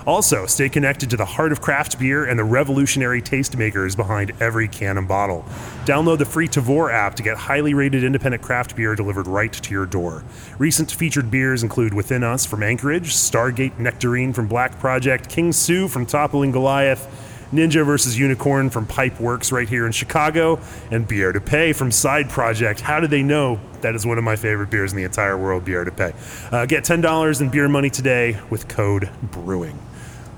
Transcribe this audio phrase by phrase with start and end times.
[0.08, 4.68] Also, stay connected to the heart of craft beer and the revolutionary tastemakers behind every
[4.68, 5.44] can and bottle.
[5.86, 9.72] Download the free Tavour app to get highly rated independent craft beer delivered right to
[9.72, 10.24] your door.
[10.58, 15.88] Recent featured beers include Within Us from Anchorage, Stargate Nectarine from Black Project, King Sue
[15.88, 17.08] from Toppling Goliath,
[17.52, 20.60] Ninja versus Unicorn from Pipeworks right here in Chicago,
[20.90, 22.80] and Bière du Pays from Side Project.
[22.80, 25.66] How did they know that is one of my favorite beers in the entire world,
[25.66, 26.14] Bière du Pays?
[26.52, 29.78] Uh, get $10 in beer money today with code BREWING.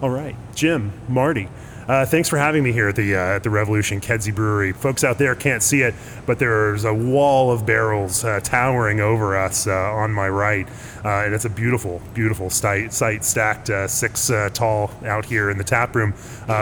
[0.03, 1.47] All right, Jim, Marty.
[1.88, 4.71] Uh, thanks for having me here at the uh, at the Revolution Kedzie Brewery.
[4.71, 5.94] Folks out there can't see it,
[6.25, 10.66] but there's a wall of barrels uh, towering over us uh, on my right,
[11.03, 15.57] uh, and it's a beautiful, beautiful site, site stacked uh, six tall out here in
[15.57, 16.13] the tap room,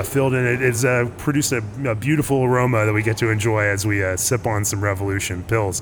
[0.04, 0.44] filled in.
[0.44, 0.84] It is
[1.20, 4.84] produced a, a, beautiful aroma that we get to enjoy as we sip on some
[4.84, 5.82] Revolution Pils.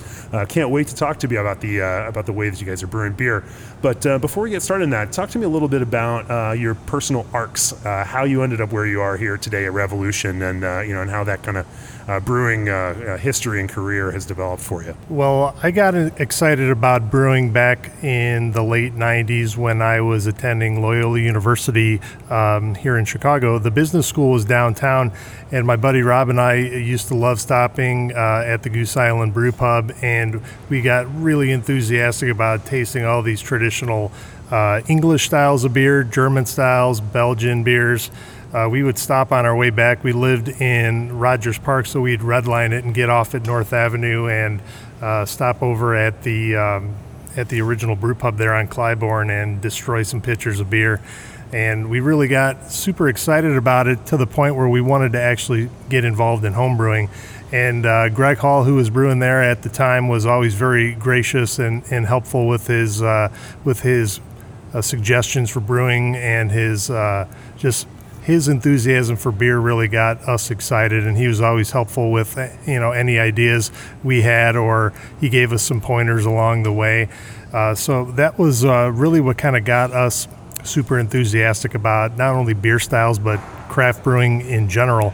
[0.49, 2.87] can't wait to talk to you about the about the way that you guys are
[2.87, 3.45] brewing beer.
[3.81, 6.75] But before we get started in that, talk to me a little bit about your
[6.75, 10.81] personal arcs, how you ended up where you are here today at Revolution, and uh,
[10.81, 11.67] you know, and how that kind of
[12.09, 14.97] uh, brewing uh, history and career has developed for you.
[15.09, 20.81] Well, I got excited about brewing back in the late '90s when I was attending
[20.81, 22.01] Loyola University
[22.31, 23.59] um, here in Chicago.
[23.59, 25.11] The business school was downtown,
[25.51, 29.35] and my buddy Rob and I used to love stopping uh, at the Goose Island
[29.35, 34.11] Brew Pub, and we got really enthusiastic about tasting all these traditional.
[34.49, 38.09] Uh, English styles of beer, German styles, Belgian beers.
[38.53, 40.03] Uh, we would stop on our way back.
[40.03, 44.27] We lived in Rogers Park, so we'd redline it and get off at North Avenue
[44.27, 44.61] and
[45.01, 46.95] uh, stop over at the um,
[47.37, 50.99] at the original brew pub there on Clybourn and destroy some pitchers of beer.
[51.53, 55.21] And we really got super excited about it to the point where we wanted to
[55.21, 57.09] actually get involved in homebrewing.
[57.51, 61.57] And uh, Greg Hall, who was brewing there at the time, was always very gracious
[61.57, 63.29] and, and helpful with his uh,
[63.63, 64.19] with his
[64.73, 67.27] uh, suggestions for brewing and his uh,
[67.57, 67.87] just
[68.23, 72.37] his enthusiasm for beer really got us excited, and he was always helpful with
[72.67, 73.71] you know any ideas
[74.03, 77.09] we had, or he gave us some pointers along the way.
[77.53, 80.27] Uh, so that was uh, really what kind of got us
[80.63, 83.37] super enthusiastic about not only beer styles but
[83.69, 85.13] craft brewing in general.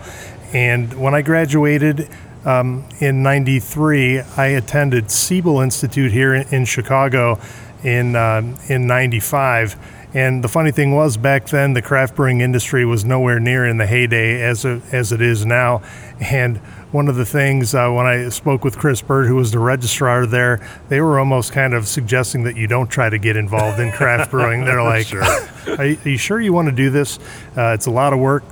[0.53, 2.09] And when I graduated
[2.43, 7.39] um, in '93, I attended Siebel Institute here in, in Chicago
[7.83, 9.77] in uh, in '95
[10.15, 13.77] and the funny thing was, back then, the craft brewing industry was nowhere near in
[13.77, 15.81] the heyday as it, as it is now.
[16.21, 16.57] And
[16.93, 20.25] one of the things uh, when I spoke with Chris Bird, who was the registrar
[20.25, 23.91] there, they were almost kind of suggesting that you don't try to get involved in
[23.91, 24.63] craft brewing.
[24.63, 25.21] They're like, sure.
[25.21, 27.19] are, you, are, you, sure you want to do this?
[27.57, 28.45] Uh, it's a lot of work.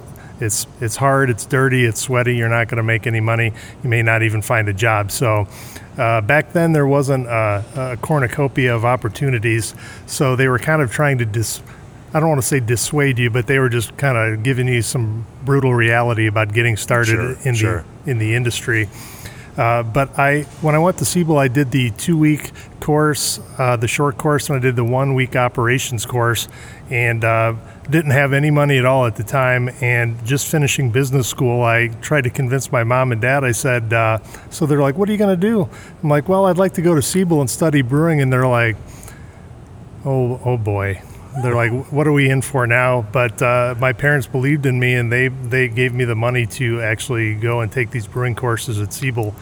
[0.44, 1.30] It's it's hard.
[1.30, 1.86] It's dirty.
[1.86, 2.36] It's sweaty.
[2.36, 3.54] You're not going to make any money.
[3.82, 5.12] You may not even find a job.
[5.12, 5.48] So
[5.98, 9.74] uh, back then, there wasn't a, a, cornucopia of opportunities,
[10.06, 11.62] so they were kind of trying to dis.
[12.14, 14.82] I don't want to say dissuade you, but they were just kind of giving you
[14.82, 17.86] some brutal reality about getting started sure, in sure.
[18.04, 18.90] the in the industry.
[19.58, 23.88] Uh, but I, when I went to Siebel, I did the two-week course, uh, the
[23.88, 26.48] short course, and I did the one-week operations course,
[26.90, 27.54] and uh,
[27.90, 29.70] didn't have any money at all at the time.
[29.82, 33.44] And just finishing business school, I tried to convince my mom and dad.
[33.44, 34.20] I said, uh,
[34.50, 35.70] so they're like, "What are you going to do?"
[36.02, 38.78] I'm like, "Well, I'd like to go to Siebel and study brewing," and they're like,
[40.06, 41.02] "Oh, oh boy."
[41.42, 44.94] They're like, "What are we in for now?" But uh, my parents believed in me,
[44.94, 48.80] and they they gave me the money to actually go and take these brewing courses
[48.80, 49.34] at Siebel.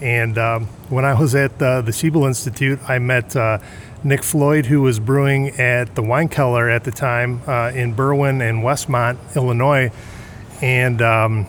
[0.00, 3.58] And um, when I was at uh, the Siebel Institute, I met uh,
[4.04, 8.62] Nick Floyd, who was brewing at the Weinkeller at the time uh, in Berwyn and
[8.62, 9.90] Westmont, Illinois,
[10.60, 11.46] and um,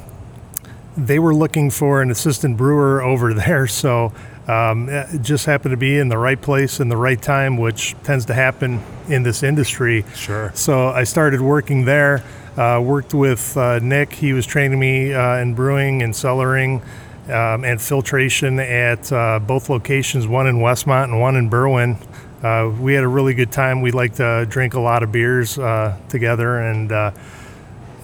[0.95, 3.67] they were looking for an assistant brewer over there.
[3.67, 4.13] So
[4.47, 7.93] um, it just happened to be in the right place in the right time, which
[8.03, 10.05] tends to happen in this industry.
[10.15, 10.51] Sure.
[10.55, 12.23] So I started working there.
[12.55, 14.13] Uh, worked with uh, Nick.
[14.13, 16.81] He was training me uh, in brewing and cellaring
[17.27, 21.97] um, and filtration at uh, both locations, one in Westmont and one in Berwyn.
[22.45, 23.81] Uh, we had a really good time.
[23.81, 26.91] We like to drink a lot of beers uh, together, and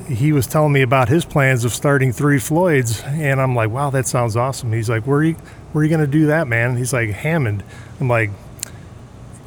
[0.07, 3.91] he was telling me about his plans of starting Three Floyds, and I'm like, "Wow,
[3.91, 5.35] that sounds awesome." He's like, "Where are you,
[5.71, 7.63] where are you going to do that, man?" He's like, "Hammond."
[7.99, 8.31] I'm like,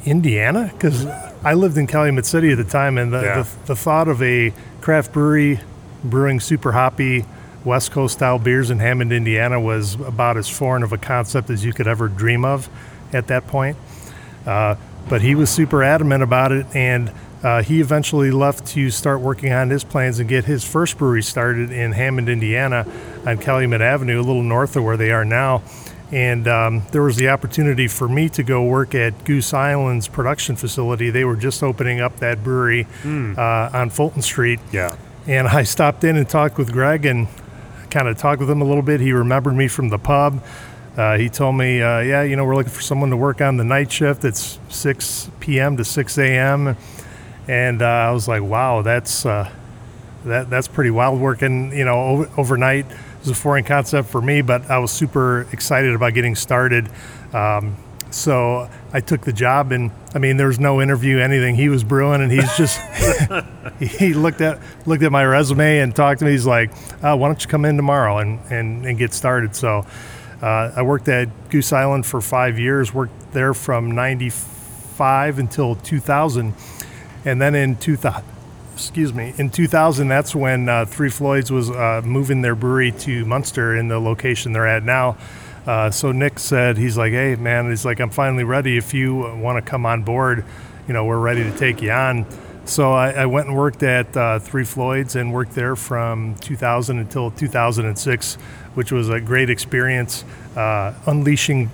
[0.05, 1.05] "Indiana?" Because
[1.43, 3.41] I lived in Calumet City at the time, and the, Yeah.
[3.41, 5.59] the, the thought of a craft brewery
[6.03, 7.25] brewing super hoppy
[7.63, 11.65] West Coast style beers in Hammond, Indiana, was about as foreign of a concept as
[11.65, 12.69] you could ever dream of
[13.11, 13.75] at that point.
[14.45, 14.75] Uh,
[15.09, 17.11] but he was super adamant about it, and
[17.43, 21.21] uh, he eventually left to start working on his plans and get his first brewery
[21.21, 22.87] started in Hammond, Indiana,
[23.25, 25.61] on Calumet Avenue, a little north of where they are now.
[26.11, 30.55] And um, there was the opportunity for me to go work at Goose Island's production
[30.55, 31.09] facility.
[31.09, 32.87] They were just opening up that brewery
[33.37, 34.59] uh, on Fulton Street.
[34.71, 34.95] Yeah.
[35.27, 37.27] And I stopped in and talked with Greg and
[37.89, 39.01] kind of talked with him a little bit.
[39.01, 40.43] He remembered me from the pub.
[40.97, 43.57] Uh, he told me, uh, yeah, you know, we're looking for someone to work on
[43.57, 44.23] the night shift.
[44.23, 45.75] It's 6 p.m.
[45.77, 46.77] to 6 a.m.
[47.47, 49.49] And uh, I was like, wow, that's uh,
[50.23, 52.85] that that's pretty wild working, you know, over, overnight.
[52.89, 56.89] It was a foreign concept for me, but I was super excited about getting started.
[57.33, 57.75] Um,
[58.09, 61.55] so I took the job, and I mean, there was no interview, anything.
[61.55, 62.79] He was brewing, and he's just
[63.79, 66.31] he looked at looked at my resume and talked to me.
[66.31, 66.71] He's like,
[67.03, 69.85] uh, "Why don't you come in tomorrow and and, and get started?" So
[70.45, 72.93] uh, I worked at Goose Island for five years.
[72.93, 76.53] Worked there from '95 until 2000,
[77.25, 78.23] and then in 2000
[78.75, 83.25] excuse me, in 2000, that's when uh, Three Floyds was uh, moving their brewery to
[83.25, 85.17] Munster in the location they're at now.
[85.65, 88.77] Uh, so Nick said, he's like, hey, man, he's like, I'm finally ready.
[88.77, 90.43] If you want to come on board,
[90.87, 92.25] you know, we're ready to take you on.
[92.65, 96.97] So I, I went and worked at uh, Three Floyds and worked there from 2000
[96.97, 98.35] until 2006,
[98.73, 100.25] which was a great experience,
[100.55, 101.69] uh, unleashing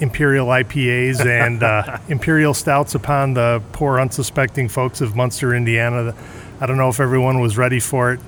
[0.00, 6.14] imperial IPAs and uh, imperial stouts upon the poor, unsuspecting folks of Munster, Indiana.
[6.60, 8.20] I don't know if everyone was ready for it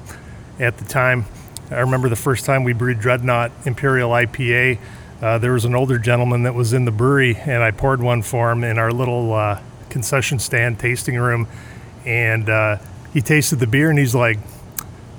[0.60, 1.24] at the time.
[1.72, 4.78] I remember the first time we brewed Dreadnaught Imperial IPA.
[5.20, 8.22] Uh, there was an older gentleman that was in the brewery, and I poured one
[8.22, 9.60] for him in our little uh,
[9.90, 11.48] concession stand tasting room.
[12.06, 12.78] And uh,
[13.12, 14.38] he tasted the beer, and he's like,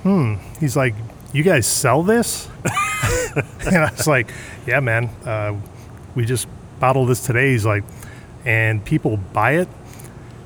[0.02, 0.94] "Hmm." He's like,
[1.32, 2.48] "You guys sell this?"
[3.66, 4.30] and I was like,
[4.66, 5.10] "Yeah, man.
[5.24, 5.56] Uh,
[6.14, 6.48] we just
[6.80, 7.84] bottled this today." He's like,
[8.44, 9.68] "And people buy it."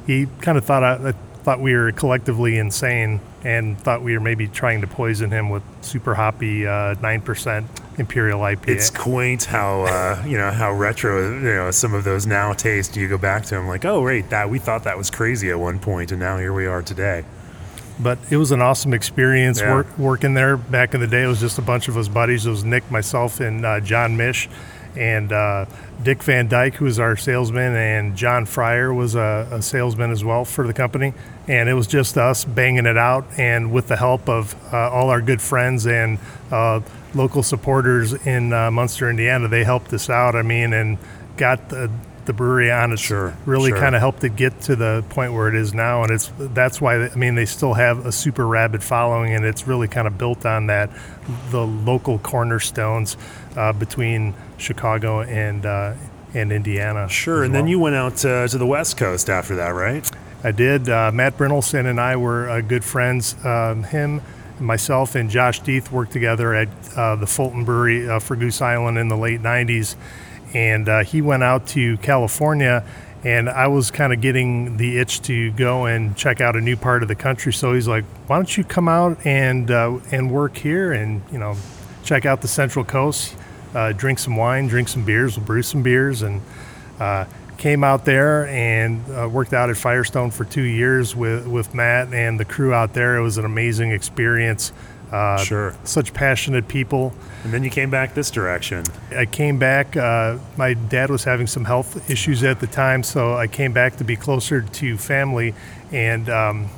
[0.07, 1.13] He kind of thought I, I
[1.45, 5.63] thought we were collectively insane, and thought we were maybe trying to poison him with
[5.81, 7.67] super hoppy uh, nine percent
[8.03, 8.69] imperial IPA.
[8.69, 12.97] It's quaint how uh, you know how retro you know some of those now taste.
[12.97, 15.59] You go back to them like, oh right, that we thought that was crazy at
[15.59, 17.25] one point, and now here we are today.
[18.01, 19.75] but it was an awesome experience Yeah.
[19.75, 21.23] work, working there back in the day.
[21.25, 22.47] It was just a bunch of us buddies.
[22.47, 24.49] It was Nick, myself, and uh, John Mish,
[24.97, 25.67] and uh,
[26.03, 30.25] Dick Van Dyke, who was our salesman, and John Fryer was a, a salesman as
[30.25, 31.13] well for the company.
[31.47, 35.11] And it was just us banging it out, and with the help of uh, all
[35.11, 36.19] our good friends and
[36.51, 36.81] uh,
[37.15, 40.35] local supporters in uh, Munster, Indiana, they helped us out.
[40.35, 40.99] I mean, and
[41.37, 41.91] got the
[42.25, 43.79] the brewery on it Sure, really sure.
[43.81, 46.81] kind of helped it get to the point where it is now, and it's that's
[46.81, 50.19] why I mean they still have a super rabid following, and it's really kind of
[50.19, 50.91] built on that
[51.51, 53.17] the local cornerstones
[53.57, 55.95] uh, between Chicago and uh,
[56.35, 57.09] and Indiana.
[57.09, 60.09] Sure, and then you went out uh, to the West Coast after that, right?
[60.45, 60.89] I did.
[60.89, 63.37] Uh, Matt Brynildson and I were uh, good friends.
[63.45, 64.23] Um, him,
[64.63, 68.99] myself, and Josh Deth worked together at uh, the Fulton Brewery uh, for Goose Island
[68.99, 69.97] in the late 90s.
[70.55, 72.85] And uh, he went out to California,
[73.25, 76.77] and I was kind of getting the itch to go and check out a new
[76.77, 77.53] part of the country.
[77.53, 81.39] So he's like, "Why don't you come out and uh, and work here and you
[81.39, 81.57] know
[82.05, 83.35] check out the Central Coast?"
[83.75, 86.41] uh, drink some wine, drink some beers, we'll brew some beers, and
[87.01, 87.25] uh,
[87.63, 92.13] came out there and uh, worked out at Firestone for two years with, with Matt
[92.13, 93.17] and the crew out there.
[93.17, 94.73] It was an amazing experience.
[95.13, 95.77] Uh, sure.
[95.85, 97.15] Such passionate people.
[97.45, 98.83] And then you came back this direction.
[99.17, 99.97] I came back.
[99.97, 103.97] Uh, my dad was having some health issues at the time, so I came back
[103.99, 105.55] to be closer to family
[105.93, 106.69] and um,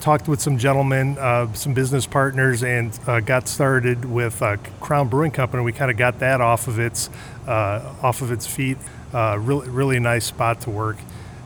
[0.00, 5.06] talked with some gentlemen, uh, some business partners, and uh, got started with uh, Crown
[5.06, 5.62] Brewing Company.
[5.62, 7.08] We kind of got that off of its
[7.46, 8.78] uh, off of its feet.
[9.14, 10.96] Really, really nice spot to work.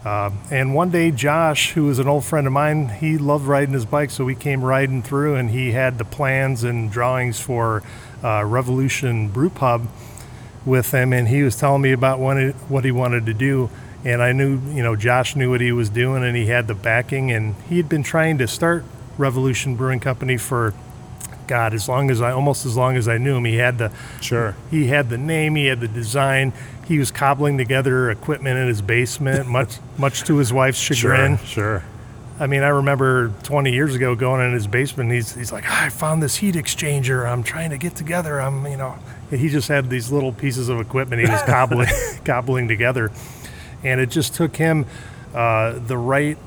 [0.04, 3.75] Uh, and one day, Josh, who was an old friend of mine, he loved riding
[3.75, 7.82] his bike, so we came riding through, and he had the plans and drawings for
[8.22, 9.87] uh, Revolution Brew Pub
[10.64, 13.70] with him, and he was telling me about it, what he wanted to do.
[14.04, 16.75] And I knew, you know, Josh knew what he was doing, and he had the
[16.75, 18.84] backing, and he had been trying to start
[19.18, 20.72] Revolution Brewing Company for
[21.48, 23.90] God, as long as I almost as long as I knew him, he had the
[24.20, 24.54] sure.
[24.70, 26.52] He had the name, he had the design.
[26.88, 31.37] He was cobbling together equipment in his basement, much much to his wife's chagrin.
[31.38, 31.85] Sure, sure.
[32.40, 35.12] I mean, I remember 20 years ago going in his basement.
[35.12, 37.30] He's he's like, I found this heat exchanger.
[37.30, 38.40] I'm trying to get together.
[38.40, 38.99] I'm you know,
[39.30, 41.88] he just had these little pieces of equipment he was cobbling
[42.25, 43.12] cobbling together,
[43.85, 44.87] and it just took him
[45.35, 46.38] uh, the right.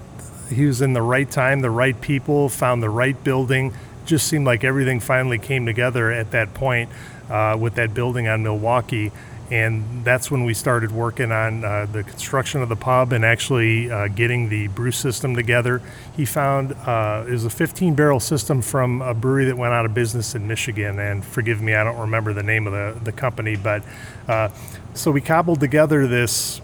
[0.50, 3.74] He was in the right time, the right people, found the right building
[4.06, 6.90] just seemed like everything finally came together at that point
[7.30, 9.12] uh, with that building on Milwaukee.
[9.52, 13.92] And that's when we started working on uh, the construction of the pub and actually
[13.92, 15.82] uh, getting the brew system together.
[16.16, 19.94] He found uh, was a 15 barrel system from a brewery that went out of
[19.94, 21.00] business in Michigan.
[21.00, 23.58] And forgive me, I don't remember the name of the, the company.
[23.58, 23.84] But
[24.30, 24.50] uh,
[24.94, 26.62] so we cobbled together this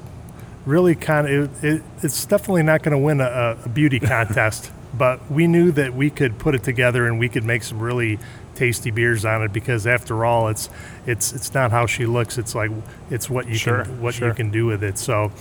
[0.65, 4.71] really kind of, it, it, it's definitely not going to win a, a beauty contest
[4.97, 8.17] but we knew that we could put it together and we could make some really
[8.57, 10.69] tasty beers on it because after all it's
[11.05, 12.71] it's it's not how she looks it's like
[13.09, 14.29] it's what you sure, can what sure.
[14.29, 15.31] you can do with it so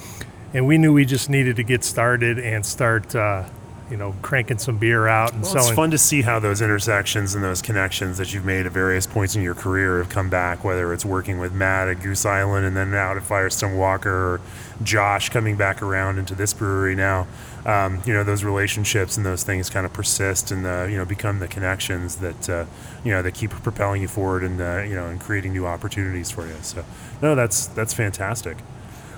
[0.52, 3.44] and we knew we just needed to get started and start uh,
[3.90, 5.68] you know cranking some beer out and well, selling.
[5.68, 9.06] It's fun to see how those intersections and those connections that you've made at various
[9.06, 10.64] points in your career have come back.
[10.64, 14.40] Whether it's working with Matt at Goose Island and then out at Firestone Walker, or
[14.82, 17.26] Josh coming back around into this brewery now.
[17.66, 21.04] Um, you know those relationships and those things kind of persist and uh, you know
[21.04, 22.64] become the connections that uh,
[23.04, 26.30] you know that keep propelling you forward and uh, you know and creating new opportunities
[26.30, 26.54] for you.
[26.62, 26.84] So
[27.20, 28.56] no, that's that's fantastic.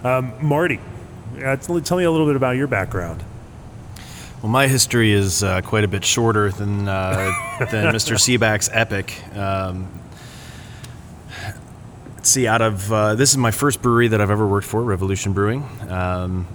[0.03, 0.81] Um, Marty,
[1.45, 3.23] uh, tell me a little bit about your background.
[4.43, 7.33] Well, my history is uh, quite a bit shorter than uh,
[7.71, 8.17] than Mr.
[8.17, 9.21] Cibak's epic.
[9.37, 9.89] Um,
[12.15, 14.83] let's see, out of uh, this is my first brewery that I've ever worked for,
[14.83, 15.65] Revolution Brewing.
[15.89, 16.47] Um,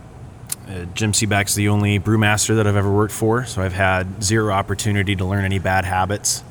[0.68, 4.54] uh, Jim Cibak's the only brewmaster that I've ever worked for, so I've had zero
[4.54, 6.44] opportunity to learn any bad habits.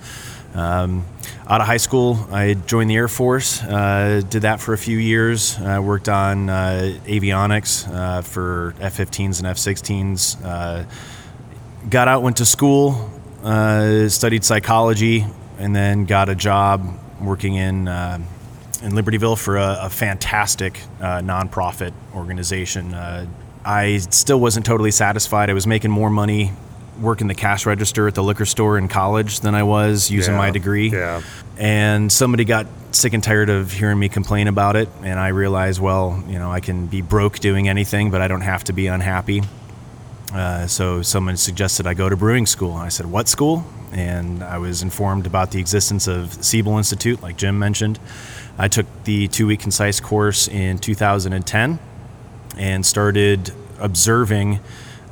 [0.54, 1.06] Um,
[1.46, 3.62] out of high school, I joined the Air Force.
[3.62, 5.58] Uh, did that for a few years.
[5.58, 10.44] I worked on uh, avionics uh, for F-15s and F-16s.
[10.44, 10.84] Uh,
[11.88, 13.10] got out, went to school,
[13.42, 15.26] uh, studied psychology,
[15.58, 18.18] and then got a job working in uh,
[18.82, 22.94] in Libertyville for a, a fantastic uh, nonprofit organization.
[23.64, 25.50] I still wasn't totally satisfied.
[25.50, 26.52] I was making more money
[27.00, 30.38] working the cash register at the liquor store in college than I was using Yeah,
[30.38, 30.90] my degree.
[30.90, 31.22] yeah.
[31.56, 35.80] And somebody got sick and tired of hearing me complain about it, and I realized,
[35.80, 38.86] well, you know, I can be broke doing anything, but I don't have to be
[38.88, 39.42] unhappy.
[40.32, 42.72] Uh, so someone suggested I go to brewing school.
[42.76, 47.22] And I said, "What school?" And I was informed about the existence of Siebel Institute,
[47.22, 47.98] like Jim mentioned.
[48.58, 51.78] I took the two-week concise course in 2010
[52.56, 54.60] and started observing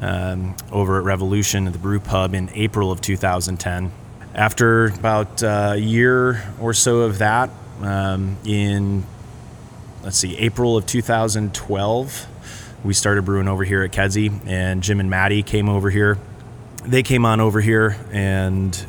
[0.01, 3.93] um, over at Revolution at the Brew Pub in April of 2010.
[4.35, 7.51] After about a year or so of that,
[7.83, 9.05] um, in
[10.03, 12.27] let's see, April of 2012,
[12.85, 16.19] we started brewing over here at Kedzie, and Jim and Maddie came over here.
[16.85, 18.87] They came on over here and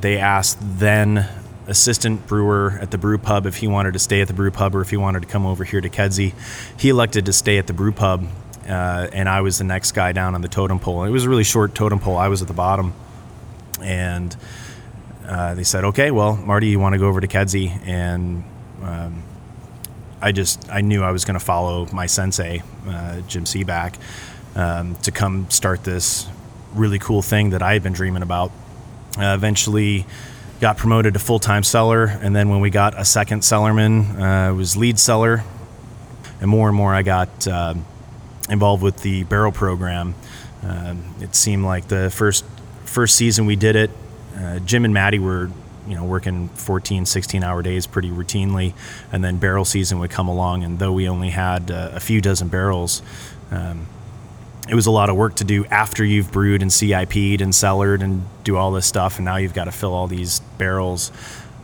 [0.00, 1.28] they asked then
[1.66, 4.74] assistant brewer at the brew pub if he wanted to stay at the brew pub
[4.74, 6.34] or if he wanted to come over here to Kedzie.
[6.78, 8.26] He elected to stay at the brew pub,
[8.68, 11.04] uh, and I was the next guy down on the totem pole.
[11.04, 12.16] It was a really short totem pole.
[12.16, 12.92] I was at the bottom,
[13.80, 14.36] and
[15.26, 18.44] uh, they said, "Okay, well, Marty, you want to go over to Kedzie?" And
[18.82, 19.22] um,
[20.20, 23.96] I just I knew I was going to follow my sensei, uh, Jim Cibak,
[24.54, 26.26] um, to come start this
[26.74, 28.50] really cool thing that I had been dreaming about.
[29.16, 30.06] Uh, eventually,
[30.64, 34.54] got promoted to full time seller, and then when we got a second cellarman, uh,
[34.54, 35.44] was lead seller,
[36.40, 37.74] and more and more I got uh,
[38.48, 40.14] involved with the barrel program.
[40.62, 42.46] Um, it seemed like the first
[42.86, 43.90] first season we did it,
[44.38, 45.50] uh, Jim and Maddie were
[45.86, 48.72] you know, working 14, 16 hour days pretty routinely.
[49.12, 50.64] And then barrel season would come along.
[50.64, 53.02] And though we only had uh, a few dozen barrels,
[53.50, 53.86] um,
[54.66, 58.00] it was a lot of work to do after you've brewed and CIP'd and cellared
[58.00, 59.16] and do all this stuff.
[59.16, 61.12] And now you've got to fill all these barrels.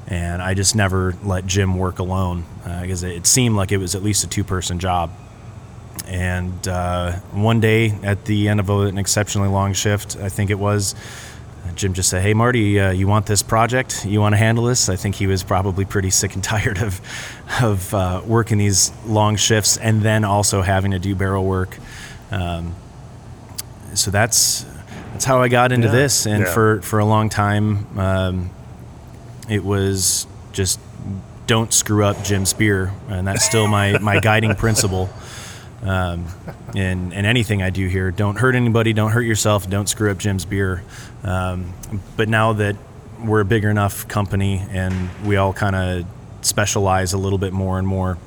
[0.07, 3.95] And I just never let Jim work alone because uh, it seemed like it was
[3.95, 5.11] at least a two person job.
[6.07, 10.59] And uh, one day at the end of an exceptionally long shift, I think it
[10.59, 10.95] was,
[11.77, 14.05] Jim just said, "Hey Marty, uh, you want this project?
[14.05, 17.01] You want to handle this?" I think he was probably pretty sick and tired of
[17.63, 21.79] of uh, working these long shifts and then also having to do barrel work.
[22.33, 22.75] Um,
[23.95, 24.65] so that's
[25.13, 25.93] that's how I got into Yeah.
[25.93, 26.53] this, and Yeah.
[26.55, 28.51] for for a long time, um,
[29.51, 30.81] it was just
[31.47, 35.11] don't screw up Jim's beer, and that's still my my guiding principle.
[35.83, 36.27] Um,
[36.75, 40.19] in, in anything I do here, don't hurt anybody, don't hurt yourself, don't screw up
[40.19, 40.83] Jim's beer.
[41.25, 41.73] Um,
[42.19, 42.77] but now that
[43.19, 46.07] we're a big enough company and we all kind of
[46.43, 48.19] specialize a little bit more and more,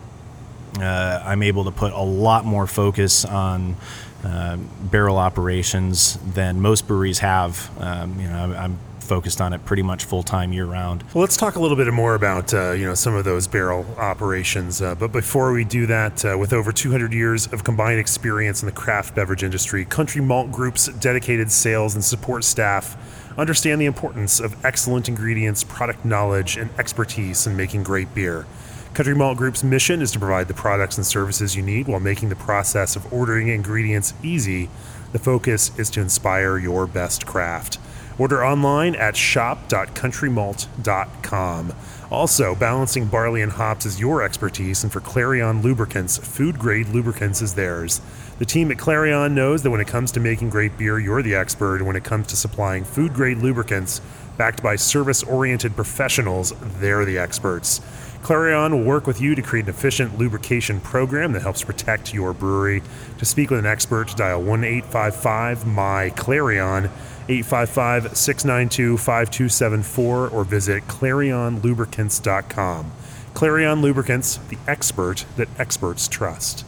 [0.79, 3.75] uh, I'm able to put a lot more focus on
[4.23, 7.69] uh, barrel operations than most breweries have.
[7.79, 11.03] Um, you know, I'm focused on it pretty much full time year round.
[11.13, 13.85] Well, let's talk a little bit more about uh, you know some of those barrel
[13.97, 14.81] operations.
[14.81, 18.65] Uh, but before we do that, uh, with over 200 years of combined experience in
[18.65, 22.97] the craft beverage industry, Country Malt Group's dedicated sales and support staff
[23.37, 28.45] understand the importance of excellent ingredients, product knowledge, and expertise in making great beer.
[28.93, 32.29] Country Malt Group's mission is to provide the products and services you need while making
[32.29, 34.69] the process of ordering ingredients easy.
[35.13, 37.79] The focus is to inspire your best craft.
[38.17, 41.73] Order online at shop.countrymalt.com.
[42.11, 47.41] Also, balancing barley and hops is your expertise, and for Clarion Lubricants, food grade lubricants
[47.41, 48.01] is theirs.
[48.37, 51.33] The team at Clarion knows that when it comes to making great beer, you're the
[51.33, 53.99] expert, and when it comes to supplying food grade lubricants
[54.37, 57.81] backed by service oriented professionals, they're the experts.
[58.23, 62.33] Clarion will work with you to create an efficient lubrication program that helps protect your
[62.33, 62.81] brewery.
[63.17, 66.89] To speak with an expert, dial 1 855 MY Clarion,
[67.29, 72.91] 855 692 5274, or visit ClarionLubricants.com.
[73.33, 76.65] Clarion Lubricants, the expert that experts trust.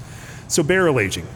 [0.48, 1.28] So, barrel aging.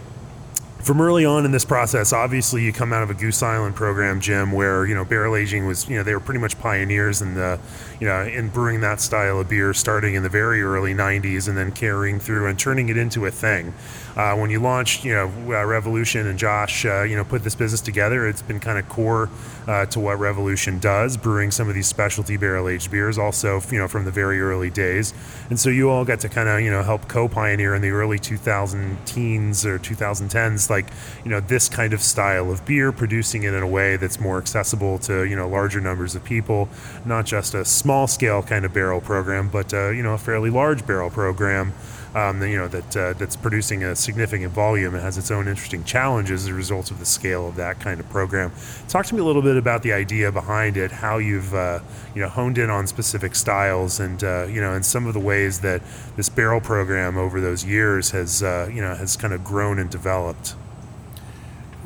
[0.83, 4.21] From early on in this process, obviously you come out of a Goose Island program,
[4.21, 7.35] Jim, where you know barrel aging was, you know, they were pretty much pioneers in
[7.35, 7.59] the,
[7.99, 11.57] you know, in brewing that style of beer, starting in the very early '90s and
[11.57, 13.73] then carrying through and turning it into a thing.
[14.15, 17.55] Uh, when you launched, you know, uh, Revolution and Josh, uh, you know, put this
[17.55, 19.29] business together, it's been kind of core
[19.67, 23.77] uh, to what Revolution does, brewing some of these specialty barrel aged beers, also, you
[23.77, 25.13] know, from the very early days.
[25.49, 28.19] And so you all got to kind of, you know, help co-pioneer in the early
[28.19, 30.87] 2000 teens or 2010s, like,
[31.23, 34.37] you know, this kind of style of beer, producing it in a way that's more
[34.37, 36.67] accessible to, you know, larger numbers of people,
[37.05, 40.49] not just a small scale kind of barrel program, but, uh, you know, a fairly
[40.49, 41.73] large barrel program.
[42.15, 45.83] Um, you know that uh, that's producing a significant volume and has its own interesting
[45.83, 48.51] challenges as a result of the scale of that kind of program.
[48.87, 51.81] Talk to me a little bit about the idea behind it, how you've uh,
[52.15, 55.19] you know honed in on specific styles, and uh, you know, and some of the
[55.19, 55.83] ways that
[56.15, 59.91] this barrel program over those years has uh, you know has kind of grown and
[59.91, 60.55] developed.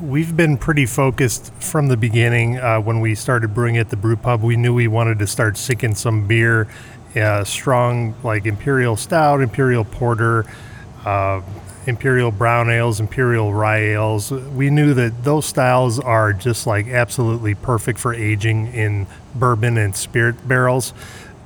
[0.04, 2.58] We've been pretty focused from the beginning.
[2.58, 5.56] Uh, when we started brewing at the brew pub, we knew we wanted to start
[5.56, 6.68] sinking some beer,
[7.16, 10.44] uh, strong like imperial stout, imperial porter,
[11.06, 11.40] uh,
[11.86, 14.30] imperial brown ales, imperial rye ales.
[14.30, 19.96] We knew that those styles are just like absolutely perfect for aging in bourbon and
[19.96, 20.92] spirit barrels.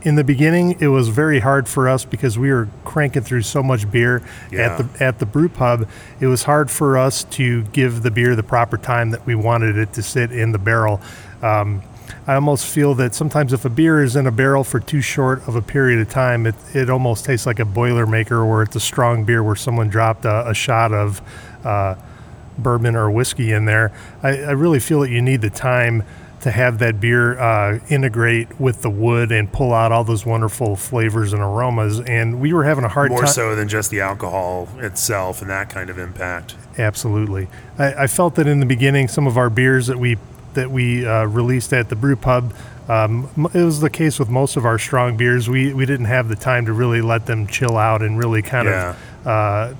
[0.02, 3.62] In the beginning, it was very hard for us because we were cranking through so
[3.64, 4.60] much beer Yeah.
[4.60, 5.88] at the at the brew pub,
[6.20, 9.76] it was hard for us to give the beer the proper time that we wanted
[9.76, 11.00] it to sit in the barrel.
[11.42, 11.82] Um,
[12.28, 15.46] I almost feel that sometimes if a beer is in a barrel for too short
[15.48, 18.80] of a period of time, it, it almost tastes like a Boilermaker where it's a
[18.80, 21.20] strong beer where someone dropped a, a shot of
[21.64, 21.94] uh,
[22.58, 23.92] bourbon or whiskey in there.
[24.22, 26.02] I, I really feel that you need the time
[26.42, 30.76] to have that beer uh, integrate with the wood and pull out all those wonderful
[30.76, 32.00] flavors and aromas.
[32.00, 33.28] And we were having a hard More time.
[33.28, 36.54] so than just the alcohol itself and that kind of impact.
[36.78, 37.48] Absolutely.
[37.78, 40.16] I, I felt that in the beginning, some of our beers that we
[40.54, 42.52] that we uh, released at the brew pub,
[42.88, 45.48] um, it was the case with most of our strong beers.
[45.48, 48.66] We we didn't have the time to really let them chill out and really kind
[48.68, 48.94] Yeah.
[49.24, 49.74] of uh,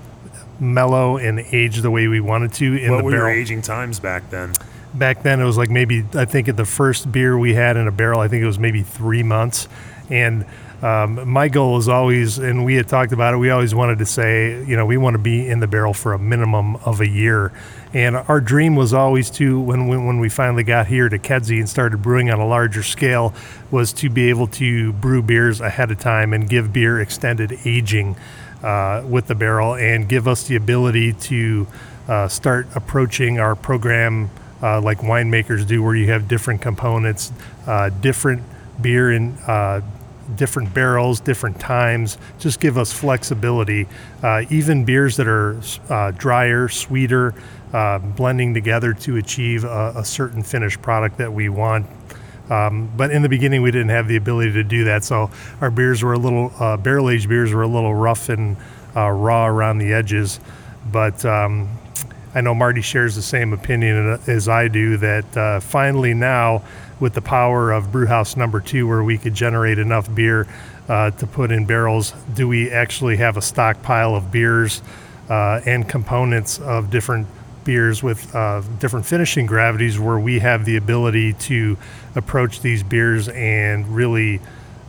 [0.61, 4.01] mellow and age the way we wanted to in what the were your aging times
[4.01, 4.55] back then?
[4.95, 7.87] Back then, it was like maybe I think at the first beer we had in
[7.87, 9.69] a barrel, I think it was maybe three months,
[10.11, 10.45] and
[10.81, 13.39] Um, my goal is always, and we had talked about it.
[13.39, 16.13] We always wanted to say, you know, we want to be in the barrel for
[16.13, 17.51] a minimum of a year,
[17.93, 21.59] and our dream was always to when when, when we finally got here to Kedzie
[21.59, 23.35] and started brewing on a larger scale,
[23.73, 28.15] was to be able to brew beers ahead of time and give beer extended aging
[28.63, 31.67] uh, with the barrel, and give us the ability to
[32.07, 34.31] uh, start approaching our program
[34.63, 37.33] uh, like winemakers do, where you have different components,
[37.67, 38.43] uh, different
[38.81, 39.81] beer in uh,
[40.37, 42.19] different barrels, different times.
[42.39, 43.87] Just give us flexibility.
[44.23, 47.35] Uh, even beers that are uh, drier, sweeter,
[48.17, 51.87] blending together to achieve a, a, certain finished product that we want.
[52.51, 55.71] Um, but in the beginning, we didn't have the ability to do that, so our
[55.71, 58.57] beers were a little barrel aged beers were a little rough and
[58.95, 60.41] raw around the edges.
[60.91, 61.78] But um,
[62.39, 66.63] I know Marty shares the same opinion as I do that uh, finally now,
[67.01, 70.47] with the power of Brewhouse Number Two, where we could generate enough beer
[70.89, 74.83] uh, to put in barrels, do we actually have a stockpile of beers
[75.29, 77.27] uh, and components of different
[77.65, 81.77] beers with uh, different finishing gravities where we have the ability to
[82.15, 84.41] approach these beers and really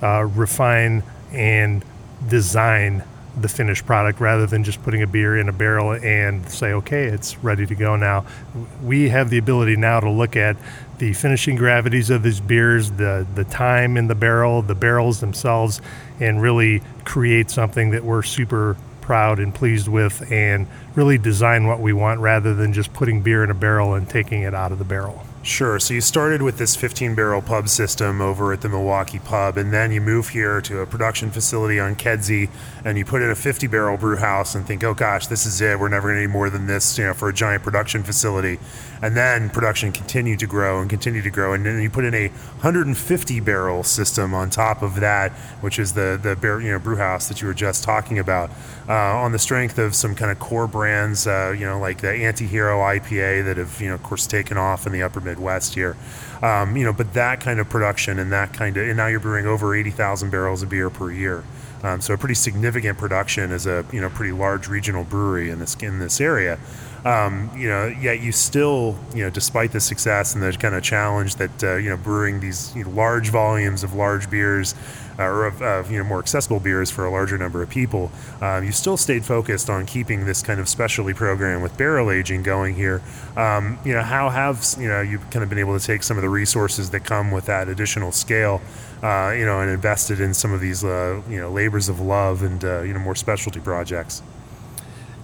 [0.04, 1.84] uh, refine and
[2.28, 3.04] design
[3.38, 7.06] the finished product rather than just putting a beer in a barrel and say, okay,
[7.06, 8.26] it's ready to go now.
[8.84, 10.58] We have the ability now to look at
[10.98, 15.82] the finishing gravities of these beers, the, the time in the barrel, the barrels themselves,
[16.20, 21.80] and really create something that we're super proud and pleased with and really design what
[21.80, 24.78] we want rather than just putting beer in a barrel and taking it out of
[24.78, 25.26] the barrel.
[25.50, 25.80] Sure.
[25.80, 29.74] So you started with this 15 barrel pub system over at the Milwaukee pub, and
[29.74, 32.52] then you move here to a production facility on Kedzie,
[32.86, 35.60] and you put in a 50 barrel brew house and think, oh gosh, this is
[35.60, 35.80] it.
[35.80, 38.60] We're never going to need more than this, you know, for a giant production facility.
[39.02, 42.14] And then production continued to grow and continue to grow, and then you put in
[42.14, 45.32] a 150 barrel system on top of that,
[45.62, 48.52] which is the the you know brew house that you were just talking about,
[48.90, 52.12] uh, on the strength of some kind of core brands, uh, you know, like the
[52.12, 55.96] Anti-Hero IPA that have you know of course taken off in the upper Midwest here.
[56.42, 59.20] Um, you know, but that kind of production and that kind of, and now you're
[59.20, 61.44] brewing over 80,000 barrels of beer per year.
[61.84, 65.60] Um, so a pretty significant production as a you know pretty large regional brewery in
[65.60, 66.60] this in this area.
[67.06, 70.84] Um, you know, yet you still you know despite the success and the kind of
[70.84, 74.76] challenge that uh, you know brewing these you know, large volumes of large beers
[75.18, 78.12] uh, or of, of, you know more accessible beers for a larger number of people,
[78.42, 82.44] um, you still stayed focused on keeping this kind of specialty program with barrel aging
[82.44, 83.02] going here.
[83.36, 86.18] Um, you know, how have you know you've kind of been able to take some
[86.18, 88.62] of the resources that come with that additional scale,
[89.04, 92.44] uh, you know, and invested in some of these uh, you know labors of love
[92.44, 94.22] and uh, you know more specialty projects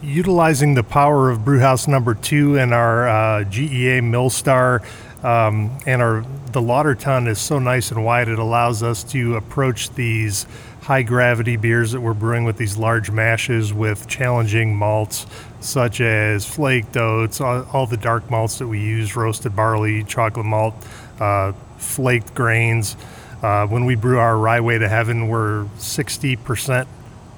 [0.01, 4.83] utilizing the power of Brewhouse Number Two and our uh, GEA Millstar
[5.23, 9.35] um, and our the lauter tun is so nice and wide it allows us to
[9.35, 10.45] approach these
[10.83, 15.25] high gravity beers that we're brewing with these large mashes with challenging malts
[15.59, 20.45] such as flaked oats, all, all the dark malts that we use, roasted barley, chocolate
[20.45, 20.75] malt,
[21.19, 22.95] uh, flaked grains.
[23.41, 26.87] Uh, when we brew our Ryeway to Heaven, we're 60%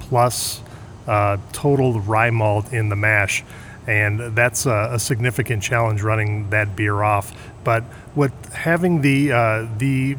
[0.01, 0.61] plus
[1.07, 3.43] uh, total rye malt in the mash
[3.87, 7.33] and that's a, a, significant challenge running that beer off.
[7.63, 7.83] But
[8.15, 10.17] what having the uh, the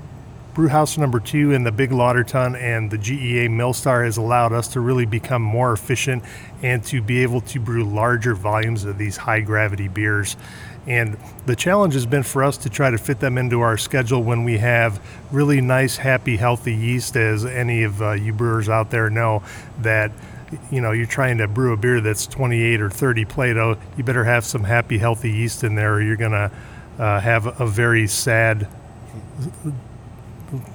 [0.55, 4.67] brewhouse number two and the big lauter tun and the GEA Millstar has allowed us
[4.69, 6.25] to really become more efficient
[6.63, 10.37] and to be able to brew larger volumes of these high gravity beers.
[10.89, 14.23] And the challenge has been for us to try to fit them into our schedule
[14.23, 18.91] when we have really nice, happy, healthy yeast, as any of uh, you brewers out
[18.91, 19.43] there know
[19.83, 20.11] that
[20.71, 24.25] you know you're trying to brew a beer that's 28 or 30 Plato, you better
[24.25, 26.51] have some happy, healthy yeast in there, or you're gonna
[26.99, 28.69] uh, have a very sad,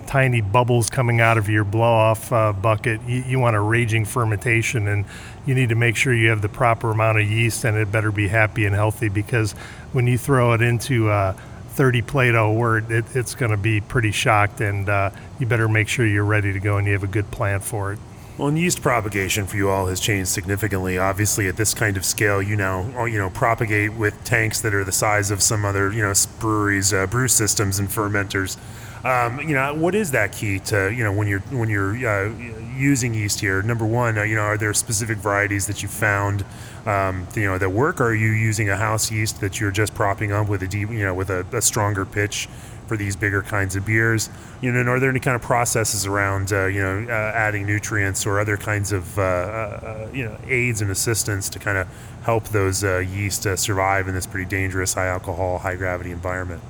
[0.08, 3.02] tiny bubbles coming out of your blow-off uh, bucket.
[3.08, 5.06] You, you, want a raging fermentation, and
[5.46, 8.12] you need to make sure you have the proper amount of yeast, and it better
[8.12, 9.54] be happy and healthy because
[9.92, 11.34] when you throw it into uh,
[11.70, 15.10] 30 Plato wort, it, it's going to be pretty shocked, and uh,
[15.40, 17.94] you better make sure you're ready to go and you have a good plan for
[17.94, 18.00] it.
[18.36, 20.98] Well, and yeast propagation for you all has changed significantly.
[20.98, 24.84] Obviously, at this kind of scale, you now you know propagate with tanks that are
[24.84, 28.58] the size of some other you know breweries, uh, brew systems, and fermenters.
[29.06, 32.30] Um, you know, what is that key to you know when you're when you're uh,
[32.76, 33.62] using yeast here?
[33.62, 36.44] Number one, uh, you know, are there specific varieties that you found
[36.88, 38.02] um, you know that work?
[38.02, 40.90] Or are you using a house yeast that you're just propping up with a deep,
[40.90, 42.50] you know, with a, a stronger pitch?
[42.94, 44.30] For these bigger kinds of beers?
[44.62, 47.66] You know, and are there any kind of processes around uh, you know uh, adding
[47.66, 51.88] nutrients or other kinds of uh, uh you know aids and assistance to kind of
[52.22, 56.62] help those uh, yeast uh, survive in this pretty dangerous high alcohol, high gravity environment?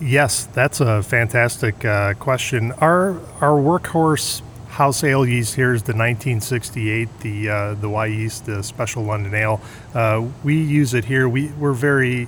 [0.00, 2.72] Yes, that's a fantastic uh, question.
[2.72, 8.62] Our our workhorse house ale yeast here is the 1968, the uh, the Wyeast, the
[8.62, 9.60] Special London Ale.
[9.92, 11.28] Uh, we use it here.
[11.28, 12.26] We we're very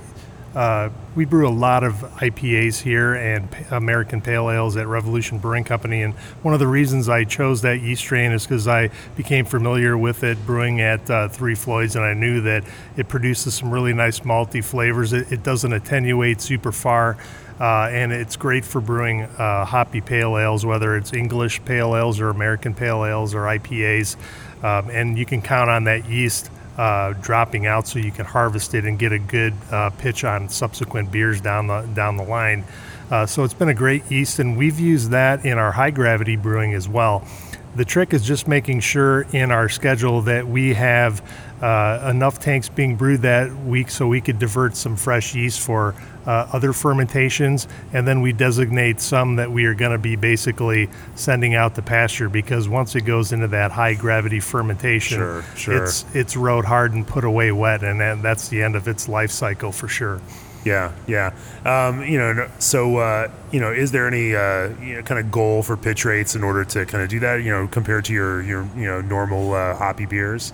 [0.54, 5.64] uh, we brew a lot of IPAs here and American Pale Ales at Revolution Brewing
[5.64, 6.02] Company.
[6.02, 9.96] And one of the reasons I chose that yeast strain is because I became familiar
[9.96, 12.64] with it brewing at uh, Three Floyds, and I knew that
[12.96, 15.12] it produces some really nice malty flavors.
[15.12, 17.16] It, it doesn't attenuate super far.
[17.60, 22.18] Uh, and it's great for brewing uh, hoppy pale ales, whether it's English pale ales
[22.18, 24.16] or American pale ales or IPAs.
[24.64, 28.72] Um, and you can count on that yeast uh, dropping out so you can harvest
[28.72, 32.64] it and get a good uh, pitch on subsequent beers down the down the line.
[33.10, 36.36] Uh, so it's been a great yeast, and we've used that in our high gravity
[36.36, 37.22] brewing as well.
[37.76, 41.22] The trick is just making sure in our schedule that we have
[41.62, 45.94] uh, enough tanks being brewed that week so we could divert some fresh yeast for
[46.26, 50.88] uh, other fermentations, and then we designate some that we are going to be basically
[51.14, 55.84] sending out the pasture because once it goes into that high gravity fermentation, Sure, sure.
[55.84, 59.08] it's it's rode hard and put away wet, and then that's the end of its
[59.08, 60.20] life cycle for sure.
[60.64, 61.32] Yeah, yeah.
[61.64, 65.30] Um, you know, so uh, you know, is there any uh, you know, kind of
[65.32, 67.42] goal for pitch rates in order to kind of do that?
[67.42, 70.52] You know, compared to your your you know normal uh, hoppy beers.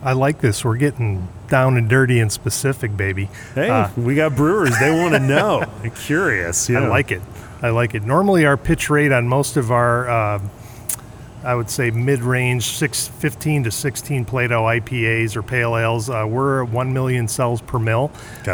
[0.00, 0.64] I like this.
[0.64, 3.28] We're getting down and dirty and specific, baby.
[3.56, 4.78] Hey, Uh, we got brewers.
[4.78, 5.64] They want to know.
[5.82, 6.68] They're curious.
[6.68, 7.20] You I like it.
[7.62, 8.04] I like it.
[8.04, 10.40] Normally, our pitch rate on most of our, uh,
[11.42, 16.62] I would say, mid-range, six, 15 to 16 Plato IPAs or pale ales, uh, we're
[16.62, 18.12] at 1 million cells per mil.
[18.42, 18.52] Okay.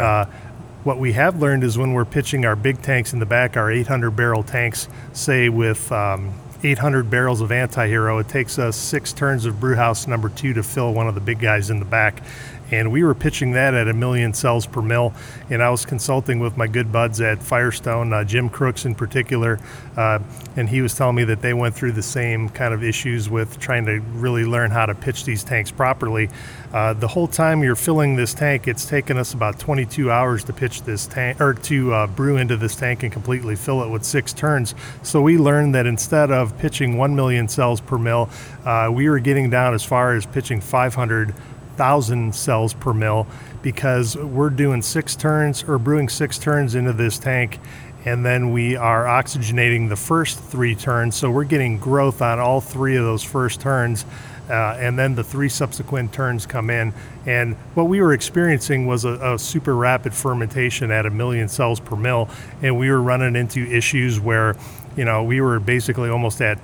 [0.85, 3.71] What we have learned is when we're pitching our big tanks in the back, our
[3.71, 6.31] 800 barrel tanks, say with um,
[6.63, 10.93] 800 barrels of anti-hero, it takes us six turns of brewhouse number two to fill
[10.93, 12.21] one of the big guys in the back.
[12.71, 15.13] And we were pitching that at a million cells per mil.
[15.49, 19.59] And I was consulting with my good buds at Firestone, uh, Jim Crooks in particular,
[19.97, 20.19] uh,
[20.55, 23.59] and he was telling me that they went through the same kind of issues with
[23.59, 26.29] trying to really learn how to pitch these tanks properly.
[26.73, 30.53] Uh, the whole time you're filling this tank, it's taken us about 22 hours to
[30.53, 34.03] pitch this tank or to uh, brew into this tank and completely fill it with
[34.03, 34.75] six turns.
[35.03, 38.29] So we learned that instead of pitching 1 million cells per mil,
[38.65, 40.59] uh, we were getting down as far as pitching
[41.75, 43.27] 500,000 cells per mil
[43.61, 47.59] because we're doing six turns or brewing six turns into this tank
[48.05, 51.15] and then we are oxygenating the first three turns.
[51.15, 54.05] So we're getting growth on all three of those first turns.
[54.47, 56.93] Uh, and then the three subsequent turns come in.
[57.25, 61.79] And what we were experiencing was a, a super rapid fermentation at a million cells
[61.79, 62.29] per mil.
[62.61, 64.55] And we were running into issues where,
[64.95, 66.59] you know, we were basically almost at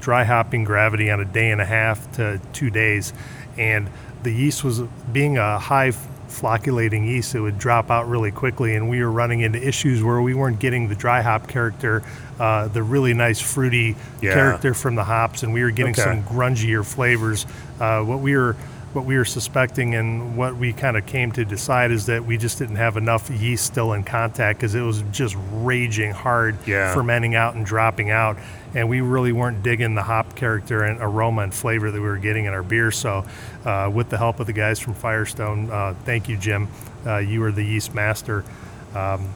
[0.00, 3.12] dry hopping gravity on a day and a half to two days.
[3.56, 3.88] And
[4.22, 4.80] the yeast was
[5.12, 5.92] being a high
[6.28, 8.76] flocculating yeast, it would drop out really quickly.
[8.76, 12.02] And we were running into issues where we weren't getting the dry hop character,
[12.38, 14.34] uh, the really nice fruity Yeah.
[14.34, 16.02] character from the hops, and we were getting Okay.
[16.02, 17.46] some grungier flavors.
[17.80, 18.56] Uh, what we were
[18.92, 22.36] what we were suspecting and what we kind of came to decide is that we
[22.36, 26.92] just didn't have enough yeast still in contact because it was just raging hard Yeah.
[26.92, 28.36] fermenting out and dropping out
[28.74, 32.18] and we really weren't digging the hop character and aroma and flavor that we were
[32.18, 33.24] getting in our beer so
[33.64, 36.68] uh, with the help of the guys from firestone uh, thank you jim
[37.06, 38.44] uh, you were the yeast master
[38.94, 39.32] um,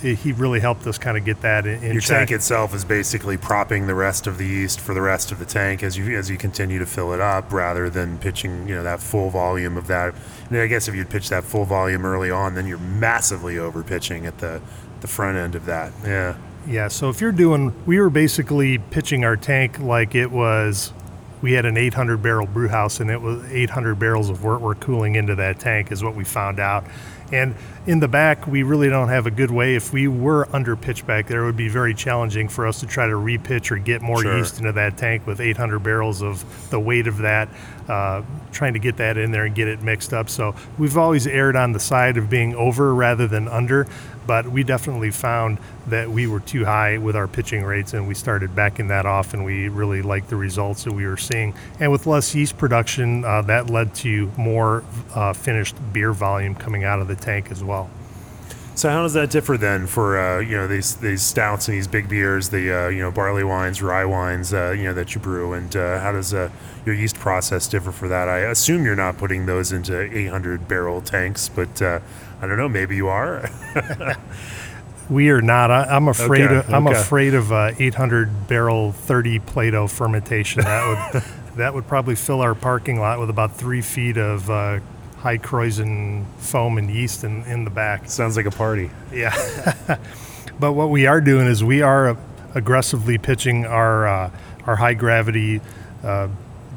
[0.00, 2.18] he he really helped us kind of get that in, in Your check.
[2.18, 5.44] tank itself is basically propping the rest of the yeast for the rest of the
[5.44, 8.82] tank as you as you continue to fill it up, rather than pitching you know
[8.82, 10.14] that full volume of that.
[10.50, 13.82] And I guess if you'd pitch that full volume early on, then you're massively over
[13.82, 14.60] pitching at the
[15.00, 15.92] the front end of that.
[16.04, 16.36] Yeah.
[16.68, 20.92] Yeah, so if you're doing, we were basically pitching our tank like it was,
[21.40, 24.74] we had an 800 barrel brew house and it was 800 barrels of wort were
[24.74, 26.84] cooling into that tank, is what we found out.
[27.30, 27.54] And
[27.86, 29.76] in the back, we really don't have a good way.
[29.76, 32.86] If we were under pitch back there, it would be very challenging for us to
[32.86, 34.36] try to repitch or get more Sure.
[34.38, 37.48] yeast into that tank with 800 barrels of the weight of that,
[37.88, 40.28] uh, trying to get that in there and get it mixed up.
[40.30, 43.86] So we've always erred on the side of being over rather than under,
[44.28, 48.12] but we definitely found that we were too high with our pitching rates and we
[48.12, 51.54] started backing that off and we really liked the results that we were seeing.
[51.80, 56.84] And with less yeast production, uh, that led to more uh, finished beer volume coming
[56.84, 57.88] out of the tank as well.
[58.74, 61.88] So how does that differ then for uh, you know these these stouts and these
[61.88, 65.20] big beers, the uh, you know barley wines, rye wines, uh, you know that you
[65.20, 66.48] brew, and uh, how does uh,
[66.86, 68.28] your yeast process differ for that?
[68.28, 71.98] I assume you're not putting those into 800 barrel tanks, but uh,
[72.40, 72.68] I don't know.
[72.68, 73.50] Maybe you are.
[75.10, 75.70] We are not.
[75.70, 76.42] I, I'm afraid.
[76.42, 77.00] Okay, of, I'm okay.
[77.00, 80.62] afraid of uh, 800 barrel 30 Plato fermentation.
[80.62, 81.22] That would
[81.56, 84.80] that would probably fill our parking lot with about three feet of uh,
[85.16, 88.10] high krausen foam and yeast in, in the back.
[88.10, 88.90] Sounds like a party.
[89.12, 89.96] Yeah.
[90.60, 92.16] But what we are doing is we are
[92.54, 94.30] aggressively pitching our uh,
[94.66, 95.60] our high gravity
[96.02, 96.26] uh,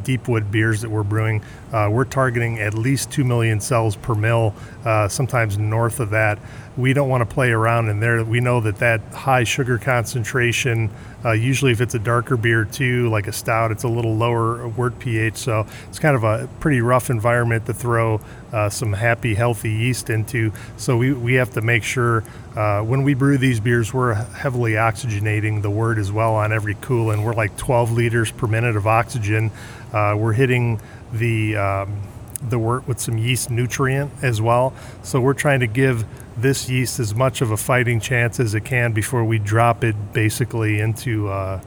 [0.03, 1.41] deep wood beers that we're brewing.
[1.71, 4.53] Uh, we're targeting at least two million cells per mill,
[4.85, 6.37] uh, sometimes north of that.
[6.77, 8.23] We don't want to play around in there.
[8.23, 10.89] We know that that high sugar concentration,
[11.23, 14.67] uh, usually if it's a darker beer too, like a stout, it's a little lower
[14.69, 15.35] wort pH.
[15.35, 18.21] So it's kind of a pretty rough environment to throw
[18.53, 20.53] uh, some happy, healthy yeast into.
[20.77, 22.23] So we, we have to make sure
[22.55, 26.75] uh, when we brew these beers, we're heavily oxygenating the wort as well on every
[26.81, 29.51] cool, and we're like 12 liters per minute of oxygen.
[29.93, 30.79] Uh, we're hitting
[31.11, 32.01] the um,
[32.41, 34.73] the wort with some yeast nutrient as well.
[35.03, 38.61] So we're trying to give this yeast as much of a fighting chance as it
[38.61, 41.61] can before we drop it basically into uh,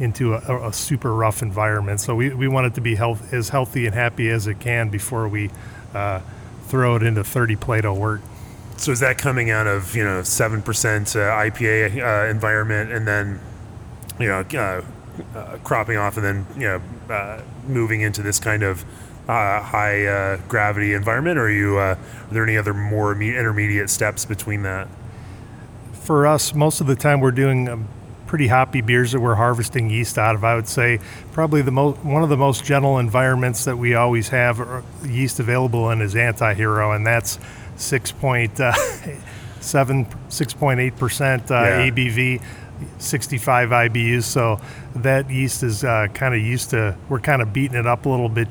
[0.00, 2.00] into a, a, super rough environment.
[2.00, 4.88] So we, we want it to be health, as healthy and happy as it can
[4.88, 5.50] before we
[5.94, 6.20] uh,
[6.66, 8.20] throw it into 30 Plato wort.
[8.76, 13.06] So is that coming out of you know seven percent uh, IPA uh, environment, and
[13.06, 13.40] then
[14.18, 14.42] you know
[15.34, 18.84] uh, uh, cropping off, and then you know moving into this kind of
[19.28, 21.78] uh, high uh, gravity environment, or are you?
[21.78, 21.98] Uh, are
[22.30, 24.88] there any other more intermediate steps between that?
[25.92, 27.88] For us, most of the time we're doing um,
[28.26, 30.44] pretty hoppy beers that we're harvesting yeast out of.
[30.44, 30.98] I would say
[31.32, 35.40] probably the most one of the most gentle environments that we always have uh, yeast
[35.40, 37.38] available in is Anti-Hero, and that's
[37.76, 38.72] six point uh,
[39.60, 42.42] seven, six point eight percent uh, ABV.
[42.98, 44.24] 65 IBUs.
[44.24, 44.60] So
[44.96, 48.08] that yeast is uh, kind of used to, we're kind of beating it up a
[48.08, 48.48] little bit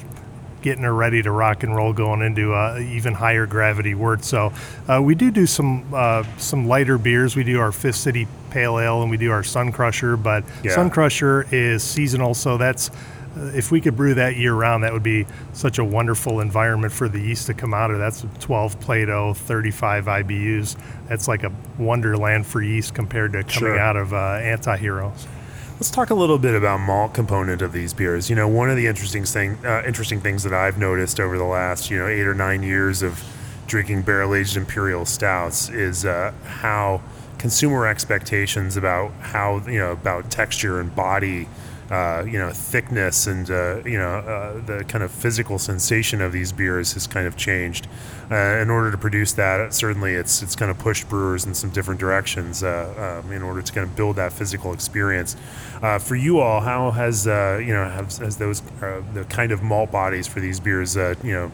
[0.64, 4.24] getting her ready to rock and roll going into uh, even higher gravity wort.
[4.24, 4.52] So
[4.88, 7.36] uh, we do do some uh, some lighter beers.
[7.36, 10.74] We do our Fist City Pale Ale and we do our Sun Crusher, but yeah.
[10.74, 12.90] Sun Crusher is seasonal, so that's
[13.36, 17.10] if we could brew that year round, that would be such a wonderful environment for
[17.10, 17.98] the yeast to come out of.
[17.98, 20.78] That's 12 Plato, 35 IBUs.
[21.08, 23.80] That's like a wonderland for yeast compared to coming sure.
[23.80, 25.28] out of uh, anti-heroes.
[25.74, 28.30] Let's talk a little bit about malt component of these beers.
[28.30, 31.43] You know, one of the interesting thing, uh, interesting things that I've noticed over the
[31.43, 33.22] last you know eight or nine years of
[33.65, 37.02] drinking barrel aged imperial stouts is uh, how
[37.39, 41.48] consumer expectations about how you know about texture and body
[41.93, 46.32] uh, you know, thickness and uh, you know uh, the kind of physical sensation of
[46.32, 47.88] these beers has kind of changed.
[48.32, 51.69] Uh, in order to produce that, certainly it's it's kind of pushed brewers in some
[51.69, 55.36] different directions uh, um, in order to kind of build that physical experience.
[55.84, 59.91] Uh, for you all, how has you know has, has those the kind of malt
[59.91, 61.52] bodies for these beers you know